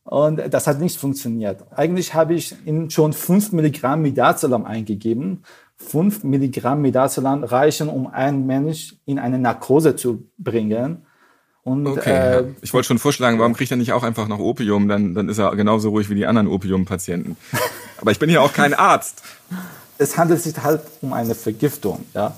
Und 0.07 0.41
das 0.51 0.69
hat 0.69 0.81
nicht 0.81 0.99
funktioniert. 0.99 1.65
Eigentlich 1.75 2.15
habe 2.15 2.35
ich 2.35 2.55
ihm 2.65 2.91
schon 2.91 3.13
5 3.13 3.53
Milligramm 3.53 4.03
Midazolam 4.03 4.65
eingegeben. 4.65 5.43
5 5.79 6.23
Milligramm 6.23 6.81
Midazolam 6.81 7.43
reichen, 7.43 7.89
um 7.89 8.07
einen 8.07 8.47
Mensch 8.47 8.95
in 9.05 9.19
eine 9.19 9.39
Narkose 9.39 9.97
zu 9.97 10.29
bringen. 10.39 11.05
Und, 11.65 11.89
okay, 11.89 12.39
äh, 12.39 12.45
ich 12.63 12.73
wollte 12.73 12.87
schon 12.87 13.01
vorschlagen, 13.01 13.41
warum 13.41 13.55
kriegt 13.55 13.73
er 13.73 13.77
nicht 13.77 13.93
auch 13.93 14.05
einfach 14.05 14.29
noch 14.29 14.39
Opium? 14.39 14.87
Dann, 14.87 15.15
dann 15.15 15.29
ist 15.29 15.39
er 15.39 15.55
genauso 15.57 15.89
ruhig 15.89 16.09
wie 16.09 16.15
die 16.15 16.27
anderen 16.27 16.47
Opiumpatienten. 16.47 17.37
Aber 18.01 18.13
ich 18.13 18.21
bin 18.21 18.31
hier 18.31 18.43
auch 18.43 18.53
kein 18.53 18.75
Arzt. 18.75 19.23
Es 19.99 20.17
handelt 20.17 20.41
sich 20.41 20.57
halt 20.63 20.83
um 21.03 21.13
eine 21.13 21.35
Vergiftung. 21.35 22.05
Ja? 22.15 22.37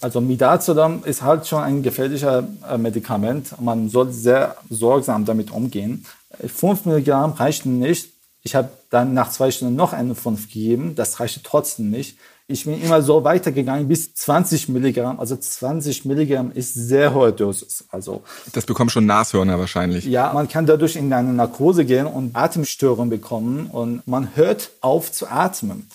Also 0.00 0.20
Midazolam 0.20 1.02
ist 1.04 1.22
halt 1.22 1.46
schon 1.46 1.62
ein 1.62 1.82
gefährlicher 1.82 2.48
äh, 2.68 2.78
Medikament. 2.78 3.60
Man 3.60 3.90
soll 3.90 4.12
sehr 4.12 4.56
sorgsam 4.70 5.24
damit 5.24 5.50
umgehen. 5.50 6.06
5 6.46 6.86
Milligramm 6.86 7.32
reichten 7.32 7.78
nicht. 7.78 8.10
Ich 8.42 8.54
habe 8.54 8.70
dann 8.88 9.12
nach 9.12 9.30
zwei 9.30 9.50
Stunden 9.50 9.76
noch 9.76 9.92
eine 9.92 10.14
5 10.14 10.46
gegeben. 10.46 10.94
Das 10.94 11.20
reichte 11.20 11.42
trotzdem 11.42 11.90
nicht. 11.90 12.16
Ich 12.50 12.64
bin 12.64 12.82
immer 12.82 13.00
so 13.00 13.22
weitergegangen 13.22 13.86
bis 13.86 14.12
20 14.14 14.70
Milligramm. 14.70 15.20
Also 15.20 15.36
20 15.36 16.04
Milligramm 16.04 16.50
ist 16.50 16.74
sehr 16.74 17.14
hohe 17.14 17.32
Dosis. 17.32 17.84
Also 17.90 18.22
das 18.52 18.66
bekommt 18.66 18.90
schon 18.90 19.06
Nashörner 19.06 19.58
wahrscheinlich. 19.60 20.04
Ja, 20.06 20.32
man 20.32 20.48
kann 20.48 20.66
dadurch 20.66 20.96
in 20.96 21.12
eine 21.12 21.32
Narkose 21.32 21.84
gehen 21.84 22.06
und 22.06 22.34
Atemstörungen 22.34 23.08
bekommen 23.08 23.66
und 23.66 24.06
man 24.08 24.34
hört 24.34 24.70
auf 24.80 25.12
zu 25.12 25.28
atmen. 25.28 25.88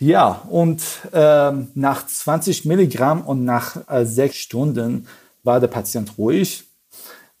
Ja, 0.00 0.42
und 0.50 0.82
äh, 1.12 1.52
nach 1.74 2.06
20 2.06 2.64
Milligramm 2.64 3.22
und 3.22 3.44
nach 3.44 3.88
äh, 3.88 4.04
sechs 4.04 4.36
Stunden 4.36 5.06
war 5.44 5.60
der 5.60 5.68
Patient 5.68 6.18
ruhig. 6.18 6.64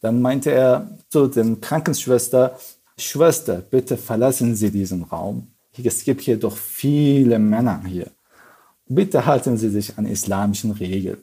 Dann 0.00 0.22
meinte 0.22 0.52
er 0.52 0.98
zu 1.08 1.26
den 1.26 1.60
Krankenschwester, 1.60 2.58
Schwester, 2.96 3.56
bitte 3.56 3.96
verlassen 3.96 4.54
Sie 4.54 4.70
diesen 4.70 5.02
Raum. 5.02 5.48
Es 5.82 6.04
gibt 6.04 6.20
hier 6.20 6.38
doch 6.38 6.56
viele 6.56 7.40
Männer 7.40 7.82
hier. 7.86 8.06
Bitte 8.86 9.26
halten 9.26 9.56
Sie 9.56 9.70
sich 9.70 9.98
an 9.98 10.06
islamischen 10.06 10.72
Regeln. 10.72 11.18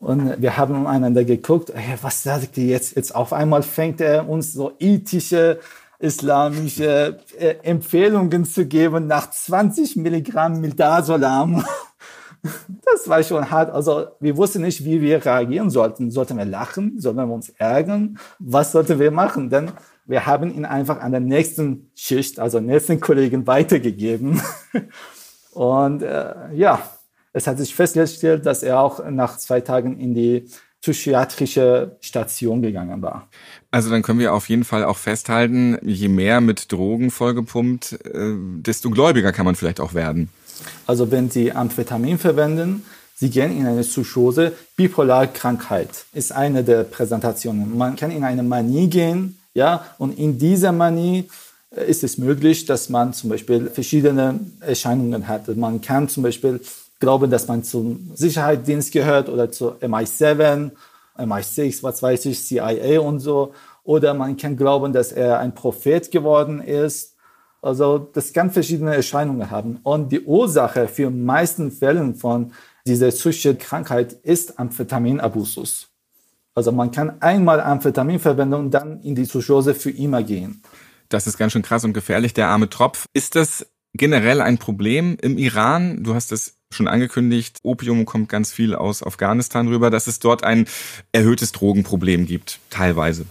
Und 0.00 0.42
wir 0.42 0.56
haben 0.56 0.86
einander 0.86 1.24
geguckt, 1.24 1.72
hey, 1.74 1.96
was 2.02 2.22
sagt 2.22 2.58
ihr 2.58 2.66
jetzt? 2.66 2.96
Jetzt 2.96 3.14
auf 3.14 3.32
einmal 3.32 3.62
fängt 3.62 4.00
er 4.00 4.28
uns 4.28 4.52
so 4.52 4.72
ethische 4.78 5.60
islamische 5.98 7.18
äh, 7.38 7.56
Empfehlungen 7.62 8.44
zu 8.44 8.66
geben 8.66 9.06
nach 9.06 9.30
20 9.30 9.96
Milligramm 9.96 10.60
Mildasolam. 10.60 11.64
Das 12.84 13.08
war 13.08 13.24
schon 13.24 13.50
hart. 13.50 13.70
Also 13.70 14.06
wir 14.20 14.36
wussten 14.36 14.62
nicht, 14.62 14.84
wie 14.84 15.00
wir 15.00 15.24
reagieren 15.24 15.68
sollten. 15.68 16.12
Sollten 16.12 16.38
wir 16.38 16.44
lachen? 16.44 17.00
Sollten 17.00 17.18
wir 17.18 17.34
uns 17.34 17.48
ärgern? 17.48 18.18
Was 18.38 18.70
sollten 18.70 19.00
wir 19.00 19.10
machen? 19.10 19.50
Denn 19.50 19.72
wir 20.04 20.26
haben 20.26 20.54
ihn 20.54 20.64
einfach 20.64 21.00
an 21.00 21.10
der 21.10 21.20
nächsten 21.20 21.90
Schicht, 21.96 22.38
also 22.38 22.60
nächsten 22.60 23.00
Kollegen 23.00 23.48
weitergegeben. 23.48 24.40
Und 25.52 26.02
äh, 26.02 26.52
ja, 26.54 26.80
es 27.32 27.46
hat 27.46 27.58
sich 27.58 27.74
festgestellt, 27.74 28.46
dass 28.46 28.62
er 28.62 28.80
auch 28.80 29.04
nach 29.10 29.36
zwei 29.38 29.60
Tagen 29.60 29.98
in 29.98 30.14
die 30.14 30.48
psychiatrische 30.80 31.96
Station 32.00 32.62
gegangen 32.62 33.02
war. 33.02 33.28
Also 33.70 33.90
dann 33.90 34.02
können 34.02 34.18
wir 34.18 34.32
auf 34.32 34.48
jeden 34.48 34.64
Fall 34.64 34.84
auch 34.84 34.96
festhalten, 34.96 35.78
je 35.82 36.08
mehr 36.08 36.40
mit 36.40 36.72
Drogen 36.72 37.10
vollgepumpt, 37.10 37.92
äh, 38.04 38.34
desto 38.62 38.90
gläubiger 38.90 39.32
kann 39.32 39.44
man 39.44 39.54
vielleicht 39.54 39.80
auch 39.80 39.94
werden. 39.94 40.28
Also 40.86 41.10
wenn 41.10 41.30
Sie 41.30 41.52
Amphetamin 41.52 42.18
verwenden, 42.18 42.84
Sie 43.18 43.30
gehen 43.30 43.56
in 43.56 43.66
eine 43.66 43.82
Psychose. 43.82 44.52
Bipolarkrankheit 44.76 46.04
ist 46.12 46.32
eine 46.32 46.62
der 46.62 46.84
Präsentationen. 46.84 47.76
Man 47.76 47.96
kann 47.96 48.10
in 48.10 48.24
eine 48.24 48.42
Manie 48.42 48.88
gehen, 48.88 49.38
ja, 49.54 49.86
und 49.96 50.18
in 50.18 50.38
dieser 50.38 50.70
Manie 50.70 51.28
äh, 51.70 51.90
ist 51.90 52.04
es 52.04 52.18
möglich, 52.18 52.66
dass 52.66 52.90
man 52.90 53.14
zum 53.14 53.30
Beispiel 53.30 53.70
verschiedene 53.70 54.38
Erscheinungen 54.60 55.28
hat. 55.28 55.54
Man 55.56 55.80
kann 55.80 56.10
zum 56.10 56.22
Beispiel 56.22 56.60
glauben, 57.00 57.30
dass 57.30 57.48
man 57.48 57.64
zum 57.64 58.10
Sicherheitsdienst 58.14 58.92
gehört 58.92 59.30
oder 59.30 59.50
zur 59.50 59.76
MI7, 59.80 60.70
MI6, 61.18 61.82
was 61.82 62.02
weiß 62.02 62.26
ich, 62.26 62.44
CIA 62.44 63.00
und 63.00 63.20
so. 63.20 63.52
Oder 63.84 64.14
man 64.14 64.36
kann 64.36 64.56
glauben, 64.56 64.92
dass 64.92 65.12
er 65.12 65.38
ein 65.38 65.54
Prophet 65.54 66.10
geworden 66.10 66.60
ist. 66.60 67.16
Also 67.62 67.98
das 67.98 68.32
kann 68.32 68.50
verschiedene 68.50 68.94
Erscheinungen 68.94 69.50
haben. 69.50 69.80
Und 69.82 70.12
die 70.12 70.20
Ursache 70.20 70.88
für 70.88 71.10
meisten 71.10 71.70
Fällen 71.70 72.14
von 72.14 72.52
Diese 72.86 73.08
psychische 73.08 73.56
Krankheit 73.56 74.12
ist 74.12 74.60
Amphetaminabusus. 74.60 75.88
Also 76.54 76.70
man 76.70 76.92
kann 76.92 77.20
einmal 77.20 77.60
Amphetamin 77.60 78.20
verwenden 78.20 78.54
und 78.54 78.70
dann 78.70 79.00
in 79.02 79.14
die 79.14 79.24
Psychose 79.24 79.74
für 79.74 79.90
immer 79.90 80.22
gehen. 80.22 80.62
Das 81.08 81.26
ist 81.26 81.36
ganz 81.36 81.52
schön 81.52 81.62
krass 81.62 81.84
und 81.84 81.92
gefährlich, 81.92 82.32
der 82.32 82.48
arme 82.48 82.70
Tropf. 82.70 83.06
Ist 83.12 83.34
das 83.34 83.66
generell 83.92 84.40
ein 84.40 84.58
Problem 84.58 85.18
im 85.20 85.36
Iran? 85.36 86.04
Du 86.04 86.14
hast 86.14 86.32
es 86.32 86.55
schon 86.72 86.88
angekündigt, 86.88 87.58
Opium 87.62 88.04
kommt 88.04 88.28
ganz 88.28 88.52
viel 88.52 88.74
aus 88.74 89.02
Afghanistan 89.02 89.68
rüber, 89.68 89.90
dass 89.90 90.06
es 90.06 90.18
dort 90.18 90.44
ein 90.44 90.66
erhöhtes 91.12 91.52
Drogenproblem 91.52 92.26
gibt, 92.26 92.58
teilweise. 92.70 93.26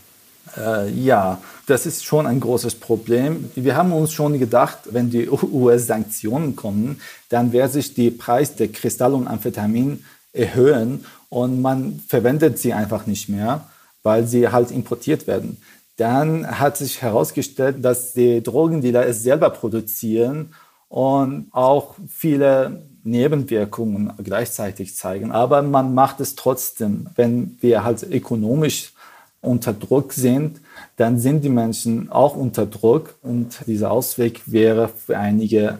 Äh, 0.58 0.90
ja, 0.92 1.42
das 1.66 1.86
ist 1.86 2.06
schon 2.06 2.28
ein 2.28 2.40
großes 2.40 2.76
Problem. 2.76 3.50
Wir 3.56 3.76
haben 3.76 3.92
uns 3.92 4.14
schon 4.14 4.40
gedacht, 4.40 4.80
wenn 4.92 5.10
die 5.10 5.30
US-Sanktionen 5.30 6.56
kommen, 6.56 7.02
dann 7.30 7.52
wird 7.52 7.72
sich 7.72 7.94
der 7.94 8.12
Preis 8.12 8.56
der 8.56 8.70
Kristall 8.70 9.14
und 9.14 9.28
Amphetamin 9.28 10.04
erhöhen 10.32 11.06
und 11.30 11.62
man 11.62 12.00
verwendet 12.08 12.60
sie 12.60 12.74
einfach 12.74 13.06
nicht 13.08 13.30
mehr, 13.30 13.68
weil 14.04 14.28
sie 14.28 14.50
halt 14.50 14.72
importiert 14.72 15.28
werden. 15.28 15.58
Dann 15.98 16.60
hat 16.60 16.78
sich 16.78 17.02
herausgestellt, 17.02 17.84
dass 17.84 18.14
die 18.14 18.44
Drogendealer 18.44 19.06
es 19.08 19.24
selber 19.24 19.50
produzieren 19.50 20.54
und 20.90 21.48
auch 21.52 21.96
viele 22.10 22.84
Nebenwirkungen 23.06 24.12
gleichzeitig 24.24 24.96
zeigen. 24.96 25.32
Aber 25.32 25.62
man 25.62 25.94
macht 25.94 26.20
es 26.20 26.36
trotzdem, 26.36 27.08
wenn 27.16 27.58
wir 27.62 27.84
halt 27.84 28.04
ökonomisch 28.04 28.94
unter 29.42 29.74
Druck 29.74 30.12
sind, 30.14 30.60
dann 30.98 31.20
sind 31.20 31.44
die 31.44 31.50
Menschen 31.50 32.12
auch 32.12 32.36
unter 32.36 32.66
Druck 32.66 33.16
und 33.22 33.60
dieser 33.68 33.92
Ausweg 33.92 34.42
wäre 34.46 34.90
für 34.90 35.18
einige 35.18 35.80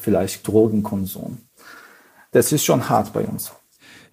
vielleicht 0.00 0.46
Drogenkonsum. 0.46 1.38
Das 2.30 2.52
ist 2.52 2.64
schon 2.64 2.88
hart 2.88 3.12
bei 3.12 3.24
uns. 3.24 3.52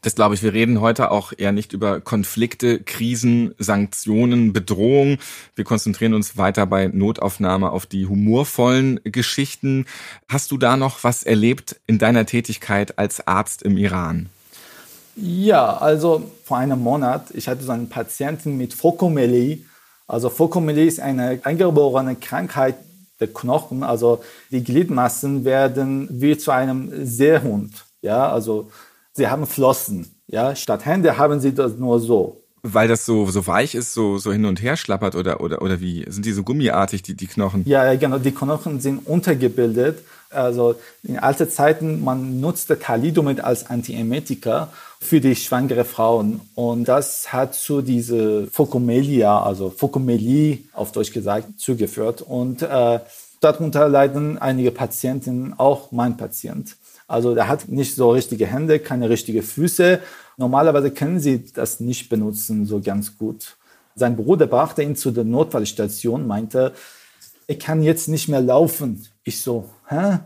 Das 0.01 0.15
glaube 0.15 0.34
ich, 0.34 0.41
wir 0.41 0.53
reden 0.53 0.81
heute 0.81 1.12
auch 1.12 1.31
eher 1.38 1.51
nicht 1.51 1.74
über 1.74 2.01
Konflikte, 2.01 2.79
Krisen, 2.79 3.53
Sanktionen, 3.60 4.51
Bedrohung. 4.51 5.20
Wir 5.55 5.63
konzentrieren 5.63 6.15
uns 6.15 6.38
weiter 6.38 6.65
bei 6.65 6.88
Notaufnahme 6.88 7.70
auf 7.70 7.86
die 7.86 8.08
humorvollen 8.08 9.00
Geschichten. 9.03 9.86
Hast 10.27 10.51
du 10.51 10.58
da 10.58 10.75
noch 10.75 11.03
was 11.03 11.22
erlebt 11.22 11.79
in 11.86 12.00
deiner 12.00 12.25
Tätigkeit 12.25 12.98
als 12.98 13.27
Arzt 13.27 13.62
im 13.62 13.77
Iran? 13.77 14.29
Ja, 15.15 15.77
also 15.77 16.31
vor 16.46 16.58
einem 16.58 16.79
Monat, 16.79 17.27
ich 17.36 17.48
hatte 17.48 17.63
so 17.63 17.72
einen 17.72 17.89
Patienten 17.89 18.58
mit 18.58 18.74
Fokomelie. 18.74 19.60
Also 20.08 20.29
Fokomelie 20.29 20.88
ist 20.88 21.00
eine 21.00 21.39
eingeborene 21.43 22.15
Krankheit 22.15 22.75
der 23.20 23.27
Knochen. 23.27 23.84
Also 23.84 24.24
die 24.50 24.63
Gliedmassen 24.63 25.46
werden 25.46 26.08
wie 26.10 26.38
zu 26.38 26.50
einem 26.50 27.05
Seehund. 27.05 27.86
Ja, 28.01 28.31
also 28.31 28.72
sie 29.13 29.27
haben 29.27 29.46
Flossen. 29.46 30.15
Ja, 30.27 30.56
statt 30.56 30.86
Hände 30.86 31.18
haben 31.18 31.39
sie 31.39 31.53
das 31.53 31.75
nur 31.75 32.00
so. 32.00 32.41
Weil 32.63 32.88
das 32.88 33.06
so, 33.06 33.25
so 33.25 33.48
weich 33.48 33.74
ist, 33.74 33.94
so, 33.94 34.20
so 34.20 34.32
hin 34.32 34.46
und 34.46 34.62
her 34.62 34.77
schlappert 34.77 35.15
oder, 35.15 35.41
oder, 35.41 35.62
oder 35.63 35.82
wie? 35.82 36.06
Sind 36.08 36.25
die 36.25 36.32
so 36.32 36.44
gummiartig, 36.44 37.01
die, 37.01 37.15
die 37.15 37.25
Knochen? 37.25 37.63
Ja, 37.65 37.96
genau. 37.96 38.20
Die 38.20 38.32
Knochen 38.32 38.80
sind 38.80 39.08
untergebildet. 39.08 40.03
Also 40.30 40.75
in 41.03 41.18
alten 41.18 41.50
Zeiten, 41.50 42.03
man 42.03 42.39
nutzte 42.39 42.80
Thalidomid 42.80 43.44
als 43.44 43.70
Antiemetika 43.70 44.72
für 45.00 45.20
die 45.20 45.36
schwangere 45.36 45.86
Frauen. 45.86 46.39
Und 46.53 46.86
das 46.86 47.34
hat 47.34 47.56
zu 47.56 47.82
diese 47.82 48.48
Focomelia, 48.48 49.41
also 49.41 49.72
Focomelie 49.72 50.60
auf 50.74 50.91
Deutsch 50.91 51.12
gesagt, 51.12 51.60
zugeführt. 51.60 52.22
Und 52.22 52.62
äh, 52.62 53.00
darunter 53.39 53.89
leiden 53.89 54.38
einige 54.38 54.72
Patienten, 54.72 55.56
auch 55.58 55.91
mein 55.91 56.15
Patient. 56.15 56.77
Also 57.12 57.36
der 57.36 57.48
hat 57.48 57.68
nicht 57.68 57.96
so 57.96 58.12
richtige 58.12 58.48
Hände, 58.48 58.80
keine 58.80 59.10
richtige 59.10 59.44
Füße. 59.44 60.00
Normalerweise 60.38 60.91
können 60.91 61.20
sie 61.20 61.44
das 61.53 61.80
nicht 61.80 62.10
benutzen 62.10 62.65
so 62.65 62.80
ganz 62.80 63.18
gut. 63.18 63.58
Sein 63.96 64.15
Bruder 64.15 64.48
brachte 64.48 64.82
ihn 64.82 64.96
zu 64.96 65.12
der 65.12 65.25
Notfallstation, 65.25 66.25
meinte, 66.25 66.74
er 67.48 67.55
kann 67.55 67.83
jetzt 67.83 68.07
nicht 68.07 68.29
mehr 68.29 68.42
laufen. 68.42 69.05
Ich 69.24 69.42
so, 69.42 69.70
hä? 69.90 70.20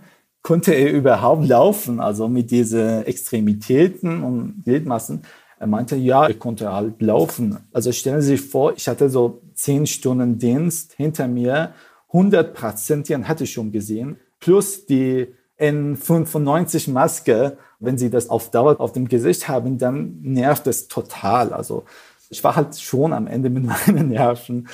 Konnte 0.44 0.74
er 0.74 0.92
überhaupt 0.92 1.48
laufen? 1.48 2.00
Also 2.00 2.28
mit 2.28 2.52
diesen 2.52 3.04
Extremitäten 3.04 4.22
und 4.22 4.62
Gliedmassen. 4.64 5.24
Er 5.58 5.66
meinte, 5.66 5.96
ja, 5.96 6.28
er 6.28 6.36
konnte 6.36 6.72
halt 6.72 7.02
laufen. 7.02 7.58
Also 7.74 7.92
stellen 7.92 8.22
Sie 8.22 8.38
sich 8.38 8.42
vor, 8.42 8.74
ich 8.76 8.88
hatte 8.88 9.10
so 9.10 9.42
zehn 9.56 9.88
Stunden 9.88 10.38
Dienst 10.38 10.94
hinter 10.94 11.28
mir. 11.28 11.74
100 12.10 12.54
Patienten 12.54 13.28
hatte 13.28 13.46
ich 13.46 13.54
schon 13.54 13.72
gesehen. 13.72 14.18
Plus 14.40 14.86
die 14.86 15.34
N95 15.60 16.92
Maske, 16.92 17.58
wenn 17.80 17.98
sie 17.98 18.10
das 18.10 18.30
auf 18.30 18.52
Dauer 18.52 18.80
auf 18.80 18.92
dem 18.92 19.08
Gesicht 19.08 19.48
haben, 19.48 19.78
dann 19.78 20.22
nervt 20.22 20.68
es 20.68 20.88
total. 20.88 21.54
Also 21.54 21.84
ich 22.30 22.44
war 22.44 22.56
halt 22.56 22.78
schon 22.80 23.14
am 23.14 23.28
Ende 23.28 23.50
mit 23.50 23.66
meinen 23.88 24.10
Nerven. 24.10 24.68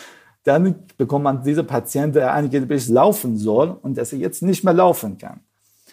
Dann 0.43 0.75
bekommt 0.97 1.23
man 1.23 1.43
diese 1.43 1.63
Patient, 1.63 2.15
der 2.15 2.33
angeblich 2.33 2.89
laufen 2.89 3.37
soll 3.37 3.77
und 3.81 3.97
dass 3.97 4.11
er 4.11 4.19
jetzt 4.19 4.41
nicht 4.41 4.63
mehr 4.63 4.73
laufen 4.73 5.17
kann. 5.17 5.41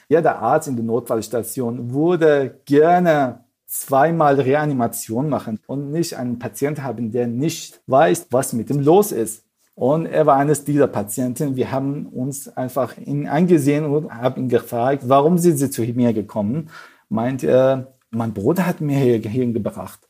Jeder 0.09 0.38
Arzt 0.38 0.68
in 0.68 0.77
der 0.77 0.87
Notfallstation 0.87 1.92
würde 1.92 2.61
gerne 2.64 3.44
zweimal 3.66 4.40
Reanimation 4.40 5.29
machen 5.29 5.61
und 5.66 5.90
nicht 5.90 6.16
einen 6.16 6.38
Patient 6.38 6.83
haben, 6.83 7.12
der 7.12 7.27
nicht 7.27 7.83
weiß, 7.87 8.29
was 8.31 8.55
mit 8.55 8.70
ihm 8.70 8.81
los 8.81 9.12
ist. 9.12 9.44
Und 9.79 10.07
er 10.07 10.27
war 10.27 10.35
eines 10.35 10.64
dieser 10.64 10.88
Patienten. 10.88 11.55
Wir 11.55 11.71
haben 11.71 12.07
uns 12.07 12.49
einfach 12.49 12.99
ihn 12.99 13.29
angesehen 13.29 13.85
und 13.85 14.12
haben 14.12 14.43
ihn 14.43 14.49
gefragt, 14.49 15.05
warum 15.07 15.38
sind 15.38 15.57
Sie 15.57 15.71
zu 15.71 15.83
mir 15.83 16.12
gekommen? 16.12 16.69
Meint 17.09 17.45
er, 17.45 17.95
mein 18.11 18.35
Bruder 18.35 18.67
hat 18.67 18.81
mir 18.81 18.99
hierhin 18.99 19.55
gebracht. 19.55 20.01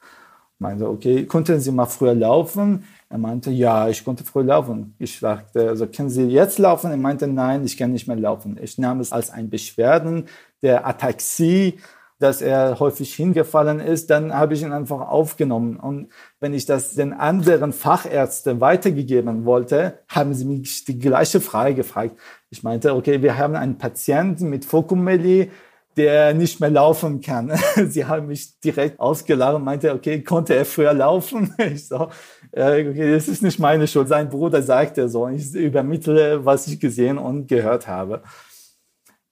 Meinte, 0.59 0.89
okay, 0.89 1.27
konnten 1.27 1.61
Sie 1.61 1.71
mal 1.71 1.85
früher 1.85 2.15
laufen? 2.15 2.85
Er 3.11 3.19
meinte, 3.19 3.51
ja, 3.51 3.91
ich 3.91 4.03
konnte 4.03 4.25
früher 4.25 4.45
laufen. 4.45 4.95
Ich 4.99 5.19
sagte, 5.19 5.69
also 5.69 5.87
können 5.87 6.09
Sie 6.09 6.23
jetzt 6.23 6.59
laufen? 6.59 6.91
Er 6.91 6.97
meinte, 6.97 7.29
nein, 7.29 7.63
ich 7.63 7.77
kann 7.77 7.93
nicht 7.93 8.09
mehr 8.09 8.17
laufen. 8.17 8.59
Ich 8.63 8.79
nahm 8.79 9.01
es 9.01 9.13
als 9.13 9.29
ein 9.29 9.51
Beschwerden 9.51 10.29
der 10.63 10.87
Ataxie 10.87 11.79
dass 12.19 12.43
er 12.43 12.81
häufig 12.81 13.15
hingefallen 13.15 13.79
ist, 13.79 14.11
dann 14.11 14.35
habe 14.35 14.55
ich 14.55 14.63
ihn 14.63 14.73
einfach 14.73 15.09
aufgenommen. 15.09 15.77
Und 15.77 16.09
wenn 16.41 16.53
ich 16.53 16.67
das 16.67 16.95
den 16.95 17.13
anderen 17.13 17.73
Fachärzten 17.73 18.61
weitergegeben 18.61 19.45
wollte, 19.45 20.01
haben 20.09 20.35
sie 20.35 20.45
mich 20.45 20.85
die 20.85 20.99
gleiche 20.99 21.41
Frage 21.41 21.77
gefragt. 21.77 22.17
Ich 22.51 22.63
meinte, 22.63 22.95
okay, 22.95 23.23
wir 23.23 23.39
haben 23.39 23.55
einen 23.55 23.79
Patienten 23.79 24.49
mit 24.49 24.65
Fokumelie, 24.65 25.49
der 25.99 26.33
nicht 26.33 26.61
mehr 26.61 26.71
laufen 26.71 27.21
kann. 27.21 27.53
Sie 27.89 28.05
haben 28.05 28.29
mich 28.29 28.59
direkt 28.61 28.99
ausgelacht 28.99 29.57
und 29.57 29.65
meinte, 29.65 29.93
okay, 29.93 30.23
konnte 30.23 30.55
er 30.55 30.65
früher 30.65 30.95
laufen? 30.95 31.55
Ich 31.59 31.89
so, 31.89 32.09
okay, 32.53 33.13
das 33.13 33.29
ist 33.29 33.43
nicht 33.43 33.59
meine 33.59 33.87
Schuld. 33.87 34.09
Sein 34.09 34.29
Bruder 34.29 34.63
sagte 34.63 35.09
so. 35.09 35.29
Ich 35.29 35.55
übermittle, 35.55 36.45
was 36.45 36.67
ich 36.69 36.81
gesehen 36.81 37.19
und 37.19 37.49
gehört 37.49 37.87
habe. 37.87 38.23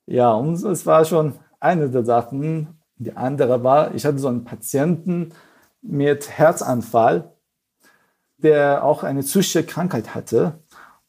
Ja, 0.06 0.32
und 0.34 0.54
es 0.62 0.84
war 0.86 1.04
schon 1.04 1.34
eine 1.60 1.88
der 1.88 2.04
Sachen. 2.04 2.75
Die 2.98 3.16
andere 3.16 3.62
war, 3.62 3.94
ich 3.94 4.06
hatte 4.06 4.18
so 4.18 4.28
einen 4.28 4.44
Patienten 4.44 5.32
mit 5.82 6.30
Herzanfall, 6.30 7.32
der 8.38 8.84
auch 8.84 9.02
eine 9.02 9.20
psychische 9.20 9.64
Krankheit 9.64 10.14
hatte. 10.14 10.60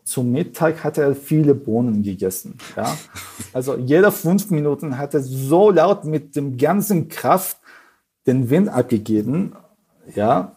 Zum 0.04 0.32
Mittag 0.32 0.84
hat 0.84 0.98
er 0.98 1.16
viele 1.16 1.54
Bohnen 1.56 2.04
gegessen. 2.04 2.58
Ja? 2.76 2.98
Also 3.54 3.78
jeder 3.78 4.12
fünf 4.12 4.52
Minuten 4.52 4.98
hat 4.98 5.14
er 5.14 5.22
so 5.22 5.72
laut 5.72 6.06
mit 6.06 6.36
dem 6.36 6.58
ganzen 6.58 7.08
Kraft 7.08 7.58
den 8.28 8.50
Wind 8.50 8.70
abgegeben. 8.70 9.56
Ja. 10.16 10.56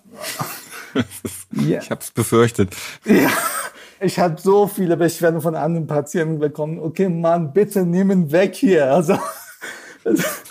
Ich 1.52 1.90
habe 1.90 2.00
es 2.00 2.10
befürchtet. 2.10 2.74
Ja. 3.04 3.30
Ich 4.00 4.18
habe 4.18 4.40
so 4.40 4.66
viele 4.66 4.96
Beschwerden 4.96 5.40
von 5.40 5.54
anderen 5.54 5.86
Patienten 5.86 6.38
bekommen. 6.40 6.80
Okay, 6.80 7.08
Mann, 7.08 7.52
bitte 7.52 7.80
ihn 7.80 8.32
weg 8.32 8.56
hier. 8.56 8.92
Also, 8.92 9.16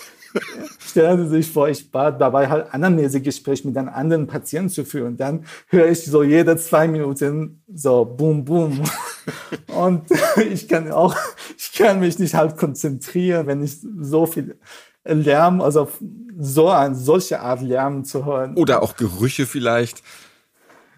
Stellen 0.79 1.29
Sie 1.29 1.37
sich 1.37 1.51
vor, 1.51 1.69
ich 1.69 1.91
war 1.93 2.11
dabei 2.11 2.49
halt 2.49 2.73
anamnese 2.73 3.21
Gespräch 3.21 3.63
mit 3.65 3.77
einem 3.77 3.89
anderen 3.89 4.27
Patienten 4.27 4.69
zu 4.69 4.85
führen. 4.85 5.17
Dann 5.17 5.45
höre 5.67 5.87
ich 5.87 6.05
so 6.05 6.23
jede 6.23 6.57
zwei 6.57 6.87
Minuten 6.87 7.63
so 7.73 8.05
boom, 8.05 8.45
boom. 8.45 8.81
Und 9.67 10.03
ich 10.51 10.67
kann 10.67 10.91
auch, 10.91 11.15
ich 11.57 11.73
kann 11.73 11.99
mich 11.99 12.19
nicht 12.19 12.35
halt 12.35 12.57
konzentrieren, 12.57 13.47
wenn 13.47 13.63
ich 13.63 13.77
so 13.99 14.25
viel 14.25 14.57
Lärm, 15.03 15.61
also 15.61 15.89
so 16.37 16.69
eine 16.69 16.95
solche 16.95 17.39
Art 17.39 17.61
Lärm 17.61 18.03
zu 18.03 18.25
hören. 18.25 18.55
Oder 18.55 18.81
auch 18.81 18.95
Gerüche 18.95 19.45
vielleicht. 19.45 20.03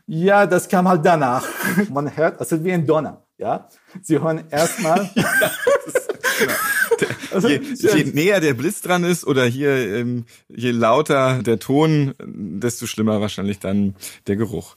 Ja, 0.08 0.46
das 0.46 0.67
kam 0.67 0.88
halt 0.88 1.06
danach. 1.06 1.46
Man 1.89 2.15
hört, 2.15 2.39
also 2.39 2.63
wie 2.63 2.74
ein 2.74 2.86
Donner. 2.86 3.24
Ja, 3.38 3.67
Sie 4.02 4.20
hören 4.20 4.44
erstmal. 4.50 5.10
ja, 5.15 5.50
genau. 7.00 7.13
Also, 7.34 7.48
je, 7.48 7.62
je 7.76 8.04
näher 8.04 8.39
der 8.39 8.54
Blitz 8.54 8.82
dran 8.82 9.04
ist 9.04 9.26
oder 9.26 9.46
hier 9.46 9.72
ähm, 9.72 10.26
je 10.50 10.72
lauter 10.72 11.41
der 11.44 11.60
Ton, 11.60 12.13
desto 12.24 12.86
schlimmer 12.86 13.22
wahrscheinlich 13.22 13.60
dann 13.60 13.96
der 14.28 14.36
Geruch. 14.36 14.76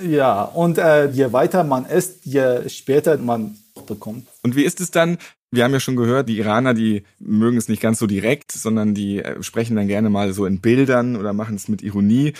Ja, 0.00 0.42
und 0.42 0.78
äh, 0.78 1.10
je 1.10 1.32
weiter 1.32 1.64
man 1.64 1.84
isst, 1.86 2.24
je 2.24 2.68
später 2.68 3.18
man 3.18 3.56
bekommt. 3.86 4.26
Und 4.42 4.56
wie 4.56 4.64
ist 4.64 4.80
es 4.80 4.90
dann, 4.90 5.18
Wir 5.52 5.64
haben 5.64 5.72
ja 5.72 5.80
schon 5.80 5.96
gehört, 5.96 6.28
die 6.28 6.38
Iraner, 6.38 6.74
die 6.74 7.02
mögen 7.18 7.56
es 7.56 7.68
nicht 7.68 7.82
ganz 7.82 7.98
so 7.98 8.06
direkt, 8.06 8.52
sondern 8.52 8.94
die 8.94 9.18
äh, 9.18 9.42
sprechen 9.42 9.74
dann 9.74 9.88
gerne 9.88 10.08
mal 10.08 10.32
so 10.32 10.46
in 10.46 10.60
Bildern 10.60 11.16
oder 11.16 11.32
machen 11.32 11.56
es 11.56 11.66
mit 11.66 11.82
Ironie. 11.82 12.34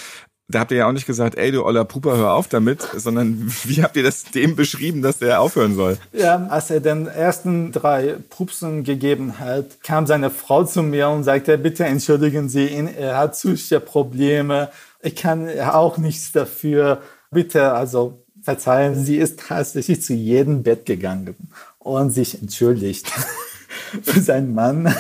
Da 0.51 0.61
habt 0.61 0.71
ihr 0.73 0.79
ja 0.79 0.89
auch 0.89 0.93
nicht 0.93 1.07
gesagt, 1.07 1.37
ey 1.37 1.53
du 1.53 1.65
oller 1.65 1.85
Puper, 1.85 2.17
hör 2.17 2.33
auf 2.33 2.49
damit, 2.49 2.83
sondern 2.97 3.53
wie 3.65 3.83
habt 3.83 3.97
ihr 3.97 4.03
das 4.03 4.25
dem 4.25 4.57
beschrieben, 4.57 5.03
dass 5.03 5.19
der 5.19 5.41
aufhören 5.41 5.75
soll? 5.75 5.99
Ja, 6.13 6.47
als 6.49 6.71
er 6.71 6.81
den 6.81 7.07
ersten 7.07 7.73
drei 7.73 8.17
Pupsen 8.29 8.85
gegeben 8.85 9.39
hat, 9.39 9.83
kam 9.83 10.07
seine 10.07 10.31
Frau 10.31 10.65
zu 10.65 10.83
mir 10.83 11.09
und 11.09 11.25
sagte, 11.25 11.57
bitte 11.59 11.85
entschuldigen 11.85 12.49
Sie 12.49 12.67
ihn, 12.67 12.89
er 12.89 13.19
hat 13.19 13.33
psychische 13.33 13.81
Probleme, 13.81 14.71
ich 15.03 15.17
kann 15.17 15.49
auch 15.61 15.99
nichts 15.99 16.33
dafür, 16.33 17.01
bitte, 17.31 17.73
also 17.73 18.23
verzeihen, 18.43 19.03
sie 19.05 19.17
ist 19.17 19.41
tatsächlich 19.41 20.03
zu 20.03 20.15
jedem 20.15 20.63
Bett 20.63 20.87
gegangen 20.87 21.37
und 21.79 22.11
sich 22.11 22.41
entschuldigt 22.41 23.11
für 24.03 24.21
seinen 24.21 24.55
Mann. 24.55 24.95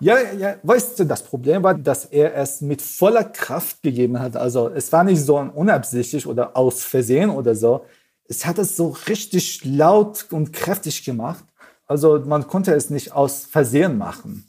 Ja, 0.00 0.16
ja, 0.32 0.56
weißt 0.62 1.00
du, 1.00 1.04
das 1.04 1.22
Problem 1.22 1.62
war, 1.62 1.74
dass 1.74 2.04
er 2.04 2.34
es 2.36 2.60
mit 2.60 2.80
voller 2.80 3.24
Kraft 3.24 3.82
gegeben 3.82 4.18
hat. 4.20 4.36
Also 4.36 4.68
es 4.68 4.92
war 4.92 5.02
nicht 5.02 5.20
so 5.20 5.38
unabsichtlich 5.38 6.26
oder 6.26 6.56
aus 6.56 6.84
Versehen 6.84 7.30
oder 7.30 7.54
so. 7.54 7.84
Es 8.28 8.46
hat 8.46 8.58
es 8.58 8.76
so 8.76 8.96
richtig 9.08 9.64
laut 9.64 10.26
und 10.30 10.52
kräftig 10.52 11.04
gemacht. 11.04 11.44
Also 11.86 12.20
man 12.24 12.46
konnte 12.46 12.74
es 12.74 12.90
nicht 12.90 13.12
aus 13.12 13.44
Versehen 13.44 13.98
machen. 13.98 14.48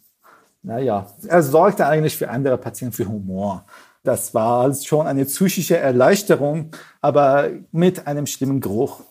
Naja, 0.62 1.08
er 1.26 1.42
sorgte 1.42 1.88
eigentlich 1.88 2.18
für 2.18 2.30
andere 2.30 2.58
Patienten 2.58 2.94
für 2.94 3.08
Humor. 3.08 3.66
Das 4.04 4.34
war 4.34 4.74
schon 4.74 5.08
eine 5.08 5.26
psychische 5.26 5.78
Erleichterung, 5.78 6.72
aber 7.02 7.50
mit 7.72 8.06
einem 8.08 8.28
schlimmen 8.28 8.60
Geruch. 8.60 9.02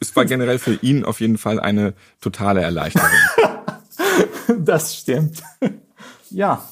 es 0.00 0.16
war 0.16 0.24
generell 0.24 0.58
für 0.58 0.74
ihn 0.74 1.04
auf 1.04 1.20
jeden 1.20 1.38
Fall 1.38 1.60
eine 1.60 1.94
totale 2.20 2.62
Erleichterung. 2.62 3.10
das 4.58 4.96
stimmt. 4.96 5.42
Ja, 6.30 6.66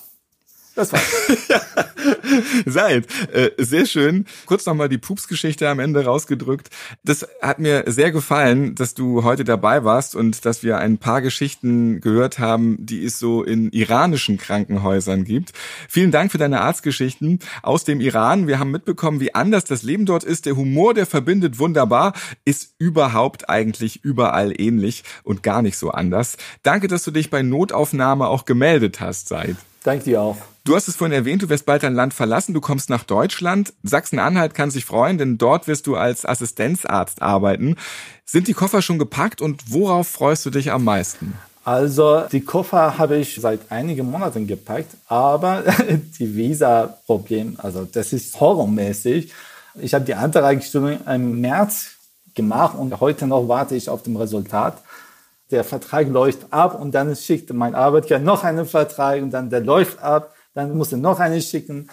das 0.74 0.92
war's. 0.92 1.04
Seid, 2.66 3.06
äh, 3.32 3.50
sehr 3.58 3.86
schön. 3.86 4.26
Kurz 4.46 4.66
nochmal 4.66 4.88
die 4.88 4.98
Pups-Geschichte 4.98 5.68
am 5.68 5.78
Ende 5.78 6.04
rausgedrückt. 6.04 6.70
Das 7.04 7.26
hat 7.40 7.58
mir 7.58 7.84
sehr 7.86 8.12
gefallen, 8.12 8.74
dass 8.74 8.94
du 8.94 9.24
heute 9.24 9.44
dabei 9.44 9.84
warst 9.84 10.14
und 10.14 10.44
dass 10.44 10.62
wir 10.62 10.78
ein 10.78 10.98
paar 10.98 11.22
Geschichten 11.22 12.00
gehört 12.00 12.38
haben, 12.38 12.76
die 12.80 13.04
es 13.04 13.18
so 13.18 13.42
in 13.42 13.70
iranischen 13.70 14.38
Krankenhäusern 14.38 15.24
gibt. 15.24 15.52
Vielen 15.88 16.10
Dank 16.10 16.32
für 16.32 16.38
deine 16.38 16.60
Arztgeschichten 16.60 17.40
aus 17.62 17.84
dem 17.84 18.00
Iran. 18.00 18.46
Wir 18.46 18.58
haben 18.58 18.70
mitbekommen, 18.70 19.20
wie 19.20 19.34
anders 19.34 19.64
das 19.64 19.82
Leben 19.82 20.06
dort 20.06 20.24
ist. 20.24 20.46
Der 20.46 20.56
Humor, 20.56 20.94
der 20.94 21.06
verbindet 21.06 21.58
wunderbar, 21.58 22.14
ist 22.44 22.74
überhaupt 22.78 23.48
eigentlich 23.48 24.04
überall 24.04 24.52
ähnlich 24.58 25.04
und 25.22 25.42
gar 25.42 25.62
nicht 25.62 25.76
so 25.76 25.90
anders. 25.90 26.36
Danke, 26.62 26.88
dass 26.88 27.04
du 27.04 27.10
dich 27.10 27.30
bei 27.30 27.42
Notaufnahme 27.42 28.26
auch 28.28 28.44
gemeldet 28.44 29.00
hast, 29.00 29.28
Seid. 29.28 29.56
Danke 29.84 30.04
dir 30.04 30.22
auch. 30.22 30.38
Du 30.64 30.74
hast 30.74 30.88
es 30.88 30.96
vorhin 30.96 31.12
erwähnt, 31.12 31.42
du 31.42 31.50
wirst 31.50 31.66
bald 31.66 31.82
dein 31.82 31.94
Land 31.94 32.13
verlassen, 32.14 32.54
du 32.54 32.60
kommst 32.60 32.88
nach 32.88 33.04
Deutschland. 33.04 33.72
Sachsen-Anhalt 33.82 34.54
kann 34.54 34.70
sich 34.70 34.84
freuen, 34.84 35.18
denn 35.18 35.38
dort 35.38 35.66
wirst 35.66 35.86
du 35.86 35.96
als 35.96 36.24
Assistenzarzt 36.24 37.20
arbeiten. 37.20 37.76
Sind 38.24 38.48
die 38.48 38.54
Koffer 38.54 38.82
schon 38.82 38.98
gepackt 38.98 39.42
und 39.42 39.72
worauf 39.72 40.08
freust 40.08 40.46
du 40.46 40.50
dich 40.50 40.72
am 40.72 40.84
meisten? 40.84 41.34
Also 41.64 42.22
die 42.30 42.42
Koffer 42.42 42.98
habe 42.98 43.16
ich 43.16 43.36
seit 43.40 43.70
einigen 43.70 44.10
Monaten 44.10 44.46
gepackt, 44.46 44.96
aber 45.08 45.64
die 46.18 46.36
Visa-Problem, 46.36 47.56
also 47.58 47.86
das 47.90 48.12
ist 48.12 48.38
horrormäßig. 48.38 49.32
Ich 49.80 49.94
habe 49.94 50.04
die 50.04 50.14
Antragstellung 50.14 50.98
im 51.06 51.40
März 51.40 51.86
gemacht 52.34 52.76
und 52.76 53.00
heute 53.00 53.26
noch 53.26 53.48
warte 53.48 53.76
ich 53.76 53.88
auf 53.88 54.02
dem 54.02 54.16
Resultat 54.16 54.82
der 55.50 55.64
Vertrag 55.64 56.08
läuft 56.08 56.52
ab 56.52 56.80
und 56.80 56.94
dann 56.94 57.14
schickt 57.14 57.52
mein 57.52 57.74
Arbeitgeber 57.74 58.20
noch 58.20 58.44
einen 58.44 58.66
Vertrag 58.66 59.22
und 59.22 59.30
dann 59.30 59.50
der 59.50 59.60
läuft 59.60 60.02
ab, 60.02 60.33
dann 60.54 60.76
muss 60.76 60.92
er 60.92 60.98
noch 60.98 61.20
einen 61.20 61.40
schicken. 61.42 61.90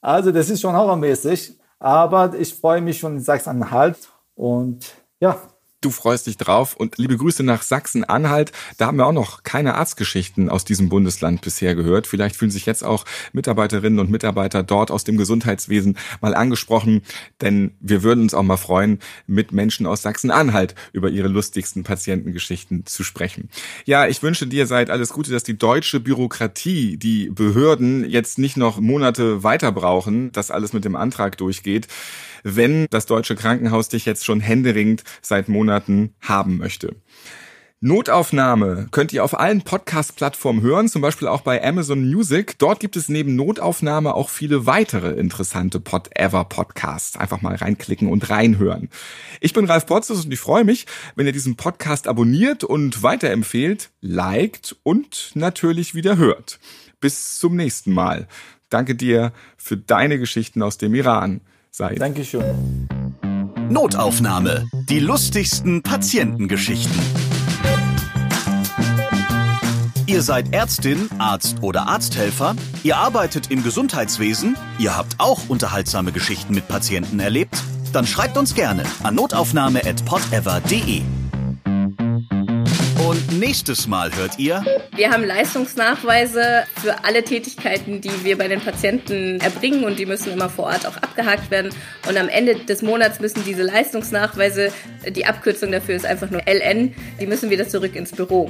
Also 0.00 0.30
das 0.30 0.50
ist 0.50 0.60
schon 0.60 0.76
horrormäßig, 0.76 1.58
aber 1.78 2.34
ich 2.34 2.54
freue 2.54 2.80
mich 2.80 2.98
schon 2.98 3.16
in 3.16 3.20
Sachsen-Anhalt 3.20 3.96
und 4.34 4.94
ja, 5.20 5.36
Du 5.82 5.90
freust 5.90 6.28
dich 6.28 6.36
drauf 6.36 6.76
und 6.76 6.96
liebe 6.96 7.16
Grüße 7.16 7.42
nach 7.42 7.62
Sachsen-Anhalt. 7.62 8.52
Da 8.78 8.86
haben 8.86 8.98
wir 8.98 9.06
auch 9.06 9.12
noch 9.12 9.42
keine 9.42 9.74
Arztgeschichten 9.74 10.48
aus 10.48 10.64
diesem 10.64 10.88
Bundesland 10.88 11.40
bisher 11.40 11.74
gehört. 11.74 12.06
Vielleicht 12.06 12.36
fühlen 12.36 12.52
sich 12.52 12.66
jetzt 12.66 12.84
auch 12.84 13.04
Mitarbeiterinnen 13.32 13.98
und 13.98 14.08
Mitarbeiter 14.08 14.62
dort 14.62 14.92
aus 14.92 15.02
dem 15.02 15.16
Gesundheitswesen 15.16 15.98
mal 16.20 16.36
angesprochen, 16.36 17.02
denn 17.40 17.72
wir 17.80 18.04
würden 18.04 18.22
uns 18.22 18.32
auch 18.32 18.44
mal 18.44 18.58
freuen, 18.58 19.00
mit 19.26 19.50
Menschen 19.50 19.86
aus 19.86 20.02
Sachsen-Anhalt 20.02 20.76
über 20.92 21.10
ihre 21.10 21.26
lustigsten 21.26 21.82
Patientengeschichten 21.82 22.86
zu 22.86 23.02
sprechen. 23.02 23.50
Ja, 23.84 24.06
ich 24.06 24.22
wünsche 24.22 24.46
dir 24.46 24.68
seit 24.68 24.88
alles 24.88 25.08
Gute, 25.08 25.32
dass 25.32 25.42
die 25.42 25.58
deutsche 25.58 25.98
Bürokratie, 25.98 26.96
die 26.96 27.28
Behörden 27.28 28.08
jetzt 28.08 28.38
nicht 28.38 28.56
noch 28.56 28.78
Monate 28.78 29.42
weiter 29.42 29.72
brauchen, 29.72 30.30
dass 30.30 30.52
alles 30.52 30.72
mit 30.72 30.84
dem 30.84 30.94
Antrag 30.94 31.36
durchgeht 31.38 31.88
wenn 32.42 32.86
das 32.90 33.06
deutsche 33.06 33.36
Krankenhaus 33.36 33.88
dich 33.88 34.04
jetzt 34.04 34.24
schon 34.24 34.40
händeringend 34.40 35.04
seit 35.20 35.48
Monaten 35.48 36.14
haben 36.20 36.58
möchte. 36.58 36.96
Notaufnahme 37.84 38.86
könnt 38.92 39.12
ihr 39.12 39.24
auf 39.24 39.36
allen 39.36 39.62
Podcast-Plattformen 39.62 40.62
hören, 40.62 40.88
zum 40.88 41.02
Beispiel 41.02 41.26
auch 41.26 41.40
bei 41.40 41.66
Amazon 41.66 42.08
Music. 42.08 42.56
Dort 42.58 42.78
gibt 42.78 42.94
es 42.94 43.08
neben 43.08 43.34
Notaufnahme 43.34 44.14
auch 44.14 44.28
viele 44.28 44.66
weitere 44.66 45.14
interessante 45.14 45.80
Pod-Ever-Podcasts. 45.80 47.16
Einfach 47.16 47.42
mal 47.42 47.56
reinklicken 47.56 48.06
und 48.06 48.30
reinhören. 48.30 48.88
Ich 49.40 49.52
bin 49.52 49.64
Ralf 49.64 49.86
Potzus 49.86 50.24
und 50.24 50.32
ich 50.32 50.38
freue 50.38 50.62
mich, 50.62 50.86
wenn 51.16 51.26
ihr 51.26 51.32
diesen 51.32 51.56
Podcast 51.56 52.06
abonniert 52.06 52.62
und 52.62 53.02
weiterempfehlt, 53.02 53.90
liked 54.00 54.76
und 54.84 55.32
natürlich 55.34 55.92
wieder 55.92 56.18
hört. 56.18 56.60
Bis 57.00 57.40
zum 57.40 57.56
nächsten 57.56 57.92
Mal. 57.92 58.28
Danke 58.70 58.94
dir 58.94 59.32
für 59.56 59.76
deine 59.76 60.20
Geschichten 60.20 60.62
aus 60.62 60.78
dem 60.78 60.94
Iran 60.94 61.40
sei. 61.72 61.94
Dankeschön. 61.94 62.86
Notaufnahme. 63.70 64.68
Die 64.90 65.00
lustigsten 65.00 65.82
Patientengeschichten. 65.82 67.00
Ihr 70.06 70.20
seid 70.20 70.52
Ärztin, 70.52 71.08
Arzt 71.18 71.62
oder 71.62 71.88
Arzthelfer, 71.88 72.54
ihr 72.82 72.98
arbeitet 72.98 73.50
im 73.50 73.62
Gesundheitswesen, 73.62 74.58
ihr 74.78 74.94
habt 74.94 75.14
auch 75.18 75.48
unterhaltsame 75.48 76.12
Geschichten 76.12 76.54
mit 76.54 76.68
Patienten 76.68 77.18
erlebt? 77.18 77.56
Dann 77.94 78.06
schreibt 78.06 78.36
uns 78.36 78.54
gerne 78.54 78.82
an 79.02 79.14
notaufnahme@podever.de. 79.14 81.02
Nächstes 83.42 83.88
Mal 83.88 84.14
hört 84.14 84.38
ihr. 84.38 84.64
Wir 84.94 85.10
haben 85.10 85.24
Leistungsnachweise 85.24 86.62
für 86.80 87.04
alle 87.04 87.24
Tätigkeiten, 87.24 88.00
die 88.00 88.24
wir 88.24 88.38
bei 88.38 88.46
den 88.46 88.60
Patienten 88.60 89.40
erbringen 89.40 89.82
und 89.82 89.98
die 89.98 90.06
müssen 90.06 90.32
immer 90.32 90.48
vor 90.48 90.66
Ort 90.66 90.86
auch 90.86 90.96
abgehakt 90.98 91.50
werden. 91.50 91.74
Und 92.08 92.16
am 92.16 92.28
Ende 92.28 92.54
des 92.54 92.82
Monats 92.82 93.18
müssen 93.18 93.42
diese 93.44 93.64
Leistungsnachweise, 93.64 94.72
die 95.08 95.26
Abkürzung 95.26 95.72
dafür 95.72 95.96
ist 95.96 96.06
einfach 96.06 96.30
nur 96.30 96.42
LN, 96.46 96.94
die 97.20 97.26
müssen 97.26 97.50
wieder 97.50 97.66
zurück 97.66 97.96
ins 97.96 98.12
Büro. 98.12 98.48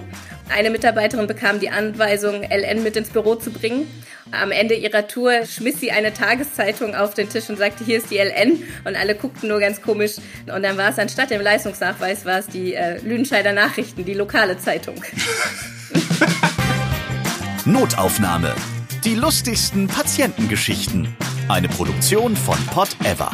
Eine 0.55 0.69
Mitarbeiterin 0.69 1.27
bekam 1.27 1.59
die 1.59 1.71
Anweisung, 1.71 2.43
LN 2.43 2.83
mit 2.83 2.95
ins 2.95 3.09
Büro 3.09 3.37
zu 3.37 3.51
bringen. 3.51 3.87
Am 4.33 4.51
Ende 4.51 4.75
ihrer 4.75 5.09
Tour 5.09 5.45
schmiss 5.45 5.81
sie 5.81 5.91
eine 5.91 6.13
Tageszeitung 6.15 6.95
auf 6.95 7.13
den 7.13 7.29
Tisch 7.29 7.51
und 7.51 7.59
sagte, 7.59 7.85
hier 7.85 7.99
ist 7.99 8.11
die 8.11 8.19
LN. 8.19 8.63
Und 8.85 8.97
alle 8.97 9.15
guckten 9.15 9.49
nur 9.49 9.61
ganz 9.61 9.83
komisch. 9.83 10.17
Und 10.55 10.63
dann 10.63 10.79
war 10.79 10.91
es 10.91 10.99
anstatt 10.99 11.31
dem 11.31 11.43
Leistungsnachweis, 11.43 12.25
war 12.25 12.39
es 12.39 12.47
die 12.47 12.75
äh, 12.75 12.99
Lüdenscheider 13.01 13.53
Nachrichten, 13.53 14.05
die 14.05 14.15
lokale 14.15 14.59
Zeitung. 14.59 14.82
Notaufnahme. 17.65 18.55
Die 19.05 19.15
lustigsten 19.15 19.87
Patientengeschichten. 19.87 21.17
Eine 21.49 21.69
Produktion 21.69 22.37
von 22.37 22.57
Pot 22.67 22.97
Ever. 23.05 23.31